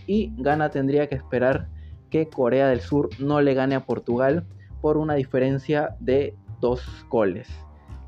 y 0.06 0.32
Ghana 0.37 0.70
tendría 0.70 1.08
que 1.08 1.16
esperar 1.16 1.68
que 2.08 2.28
Corea 2.28 2.68
del 2.68 2.80
Sur 2.80 3.11
no 3.18 3.40
le 3.40 3.54
gane 3.54 3.74
a 3.74 3.84
Portugal 3.84 4.46
por 4.80 4.96
una 4.96 5.14
diferencia 5.14 5.96
de 5.98 6.34
2 6.61 7.06
goles. 7.11 7.48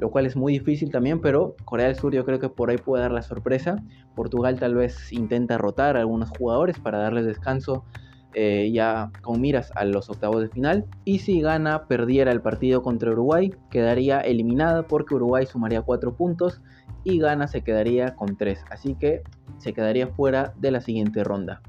Lo 0.00 0.10
cual 0.10 0.26
es 0.26 0.34
muy 0.34 0.54
difícil 0.54 0.90
también, 0.90 1.20
pero 1.20 1.54
Corea 1.64 1.86
del 1.86 1.96
Sur 1.96 2.14
yo 2.14 2.24
creo 2.24 2.40
que 2.40 2.48
por 2.48 2.70
ahí 2.70 2.78
puede 2.78 3.02
dar 3.02 3.12
la 3.12 3.22
sorpresa. 3.22 3.76
Portugal 4.14 4.58
tal 4.58 4.74
vez 4.74 5.12
intenta 5.12 5.58
rotar 5.58 5.96
a 5.96 6.00
algunos 6.00 6.30
jugadores 6.30 6.78
para 6.78 6.98
darles 6.98 7.26
descanso 7.26 7.84
eh, 8.32 8.70
ya 8.72 9.10
con 9.22 9.40
miras 9.40 9.72
a 9.74 9.84
los 9.84 10.08
octavos 10.08 10.40
de 10.40 10.48
final. 10.48 10.86
Y 11.04 11.18
si 11.18 11.40
gana, 11.40 11.86
perdiera 11.86 12.30
el 12.30 12.40
partido 12.40 12.82
contra 12.82 13.10
Uruguay, 13.10 13.52
quedaría 13.70 14.20
eliminada 14.20 14.84
porque 14.84 15.16
Uruguay 15.16 15.46
sumaría 15.46 15.82
4 15.82 16.14
puntos 16.14 16.62
y 17.02 17.18
gana 17.18 17.48
se 17.48 17.62
quedaría 17.62 18.14
con 18.14 18.36
3. 18.36 18.64
Así 18.70 18.94
que 18.94 19.22
se 19.58 19.72
quedaría 19.72 20.06
fuera 20.06 20.54
de 20.58 20.70
la 20.70 20.80
siguiente 20.80 21.24
ronda. 21.24 21.60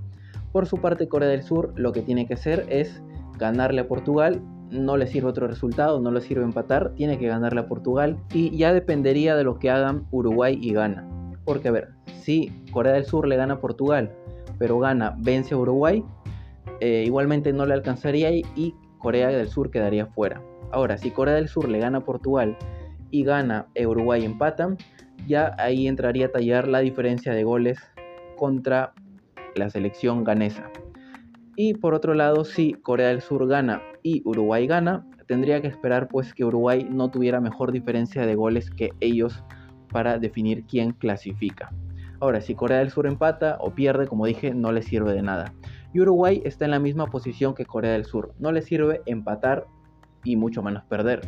Por 0.52 0.67
su 0.67 0.78
parte, 0.78 1.08
Corea 1.08 1.30
del 1.30 1.44
Sur 1.44 1.74
lo 1.76 1.94
que 1.94 2.02
tiene 2.02 2.28
que 2.28 2.36
hacer 2.36 2.65
es 2.70 3.02
ganarle 3.38 3.82
a 3.82 3.88
Portugal. 3.88 4.41
No 4.71 4.95
le 4.95 5.05
sirve 5.05 5.27
otro 5.27 5.47
resultado, 5.47 5.99
no 5.99 6.12
le 6.12 6.21
sirve 6.21 6.43
empatar, 6.43 6.93
tiene 6.95 7.19
que 7.19 7.27
ganarle 7.27 7.60
a 7.60 7.67
Portugal 7.67 8.17
y 8.34 8.55
ya 8.57 8.73
dependería 8.73 9.36
de 9.36 9.43
lo 9.43 9.60
que 9.60 9.69
hagan 9.69 10.07
Uruguay 10.12 10.57
y 10.62 10.73
gana. 10.73 11.05
Porque 11.43 11.67
a 11.67 11.71
ver, 11.71 11.89
si 12.21 12.51
Corea 12.71 12.93
del 12.93 13.05
Sur 13.05 13.27
le 13.27 13.36
gana 13.36 13.55
a 13.55 13.60
Portugal, 13.60 14.12
pero 14.57 14.79
gana, 14.79 15.15
vence 15.19 15.53
a 15.53 15.57
Uruguay, 15.57 16.03
eh, 16.79 17.03
igualmente 17.05 17.51
no 17.51 17.65
le 17.65 17.73
alcanzaría 17.73 18.31
y, 18.31 18.75
Corea 18.97 19.29
del 19.29 19.49
Sur 19.49 19.71
quedaría 19.71 20.05
fuera. 20.05 20.41
Ahora, 20.71 20.97
si 20.97 21.12
Corea 21.12 21.34
del 21.34 21.47
Sur 21.47 21.67
le 21.67 21.79
gana 21.79 21.97
a 21.97 22.05
Portugal 22.05 22.55
y 23.10 23.23
gana 23.23 23.65
a 23.75 23.88
Uruguay 23.88 24.23
empatan, 24.23 24.77
ya 25.27 25.55
ahí 25.57 25.88
entraría 25.88 26.27
a 26.27 26.31
tallar 26.31 26.67
la 26.67 26.79
diferencia 26.79 27.34
de 27.34 27.43
goles 27.43 27.79
contra 28.38 28.93
la 29.55 29.69
selección 29.69 30.23
ganesa. 30.23 30.69
Y 31.55 31.73
por 31.73 31.93
otro 31.93 32.13
lado, 32.13 32.45
si 32.45 32.73
Corea 32.73 33.10
del 33.10 33.21
Sur 33.21 33.47
gana 33.47 33.81
y 34.04 34.22
Uruguay 34.26 34.68
gana, 34.68 35.06
tendría 35.28 35.62
que 35.62 35.68
esperar 35.68 36.08
pues 36.08 36.34
que 36.34 36.46
Uruguay 36.46 36.88
no 36.90 37.10
tuviera 37.10 37.40
mejor 37.40 37.72
diferencia 37.72 38.26
de 38.26 38.36
goles 38.36 38.70
que 38.70 38.92
ellos 39.00 39.44
para 39.92 40.20
definir 40.20 40.66
quién 40.66 40.92
clasifica. 40.92 41.70
Ahora, 42.20 42.42
si 42.42 42.54
Corea 42.54 42.78
del 42.78 42.92
Sur 42.92 43.08
empata 43.08 43.58
o 43.60 43.72
pierde, 43.74 44.08
como 44.08 44.26
dije, 44.26 44.54
no 44.54 44.72
le 44.72 44.84
sirve 44.84 45.14
de 45.14 45.24
nada. 45.24 45.54
Y 45.92 46.02
Uruguay 46.02 46.42
está 46.46 46.66
en 46.66 46.72
la 46.72 46.80
misma 46.80 47.08
posición 47.08 47.56
que 47.56 47.66
Corea 47.66 47.94
del 47.94 48.06
Sur. 48.06 48.34
No 48.38 48.52
le 48.52 48.62
sirve 48.62 49.02
empatar 49.08 49.66
y 50.24 50.36
mucho 50.36 50.62
menos 50.62 50.84
perder. 50.84 51.22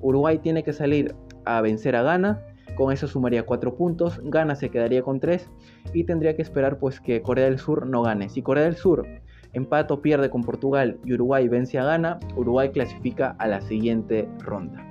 Uruguay 0.00 0.38
tiene 0.38 0.62
que 0.64 0.72
salir 0.72 1.14
a 1.44 1.60
vencer 1.60 1.96
a 1.96 2.02
Ghana. 2.02 2.40
Con 2.76 2.92
eso 2.92 3.06
sumaría 3.06 3.44
4 3.44 3.76
puntos. 3.76 4.20
Ghana 4.24 4.54
se 4.54 4.70
quedaría 4.70 5.02
con 5.02 5.20
3. 5.20 5.50
Y 5.92 6.04
tendría 6.04 6.34
que 6.34 6.42
esperar 6.42 6.78
pues 6.78 7.00
que 7.00 7.20
Corea 7.20 7.44
del 7.44 7.58
Sur 7.58 7.86
no 7.86 8.02
gane. 8.02 8.30
Si 8.30 8.40
Corea 8.40 8.64
del 8.64 8.76
Sur 8.76 9.06
empata 9.52 9.94
o 9.94 10.02
pierde 10.02 10.30
con 10.30 10.42
Portugal 10.42 10.98
y 11.04 11.14
Uruguay 11.14 11.48
vence 11.48 11.78
a 11.78 11.84
Ghana, 11.84 12.18
Uruguay 12.36 12.70
clasifica 12.70 13.36
a 13.38 13.46
la 13.46 13.60
siguiente 13.60 14.28
ronda. 14.40 14.84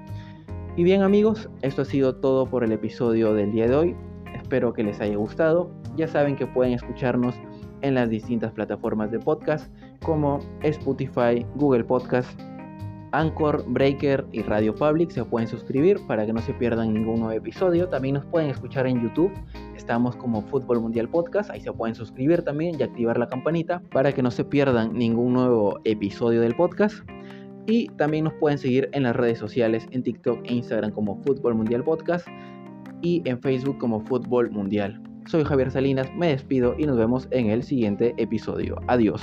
Y 0.75 0.83
bien 0.83 1.01
amigos, 1.01 1.49
esto 1.63 1.81
ha 1.81 1.85
sido 1.85 2.15
todo 2.15 2.45
por 2.45 2.63
el 2.63 2.71
episodio 2.71 3.33
del 3.33 3.51
día 3.51 3.67
de 3.67 3.75
hoy. 3.75 3.95
Espero 4.35 4.73
que 4.73 4.83
les 4.83 5.01
haya 5.01 5.15
gustado. 5.15 5.71
Ya 5.95 6.07
saben 6.07 6.35
que 6.35 6.45
pueden 6.45 6.73
escucharnos 6.73 7.35
en 7.81 7.95
las 7.95 8.09
distintas 8.09 8.51
plataformas 8.51 9.11
de 9.11 9.19
podcast 9.19 9.71
como 10.03 10.39
Spotify, 10.61 11.45
Google 11.55 11.83
Podcast, 11.83 12.39
Anchor, 13.11 13.63
Breaker 13.67 14.25
y 14.31 14.41
Radio 14.41 14.73
Public. 14.75 15.11
Se 15.11 15.23
pueden 15.23 15.47
suscribir 15.47 15.99
para 16.07 16.25
que 16.25 16.33
no 16.33 16.41
se 16.41 16.53
pierdan 16.53 16.93
ningún 16.93 17.19
nuevo 17.19 17.31
episodio. 17.31 17.87
También 17.87 18.15
nos 18.15 18.25
pueden 18.25 18.49
escuchar 18.49 18.87
en 18.87 19.01
YouTube. 19.01 19.31
Estamos 19.75 20.15
como 20.15 20.41
Fútbol 20.43 20.81
Mundial 20.81 21.09
Podcast. 21.09 21.49
Ahí 21.49 21.61
se 21.61 21.71
pueden 21.71 21.95
suscribir 21.95 22.41
también 22.43 22.79
y 22.79 22.83
activar 22.83 23.17
la 23.17 23.27
campanita 23.27 23.81
para 23.91 24.11
que 24.11 24.21
no 24.21 24.31
se 24.31 24.43
pierdan 24.43 24.93
ningún 24.93 25.33
nuevo 25.33 25.79
episodio 25.83 26.41
del 26.41 26.55
podcast. 26.55 26.95
Y 27.67 27.87
también 27.97 28.23
nos 28.23 28.33
pueden 28.35 28.57
seguir 28.57 28.89
en 28.93 29.03
las 29.03 29.15
redes 29.15 29.39
sociales, 29.39 29.87
en 29.91 30.03
TikTok 30.03 30.39
e 30.45 30.53
Instagram 30.53 30.91
como 30.91 31.21
Fútbol 31.23 31.55
Mundial 31.55 31.83
Podcast 31.83 32.27
y 33.01 33.21
en 33.25 33.41
Facebook 33.41 33.77
como 33.77 33.99
Fútbol 34.01 34.51
Mundial. 34.51 35.01
Soy 35.27 35.43
Javier 35.43 35.71
Salinas, 35.71 36.09
me 36.15 36.27
despido 36.27 36.75
y 36.77 36.85
nos 36.85 36.97
vemos 36.97 37.27
en 37.31 37.49
el 37.49 37.61
siguiente 37.63 38.13
episodio. 38.17 38.77
Adiós. 38.87 39.21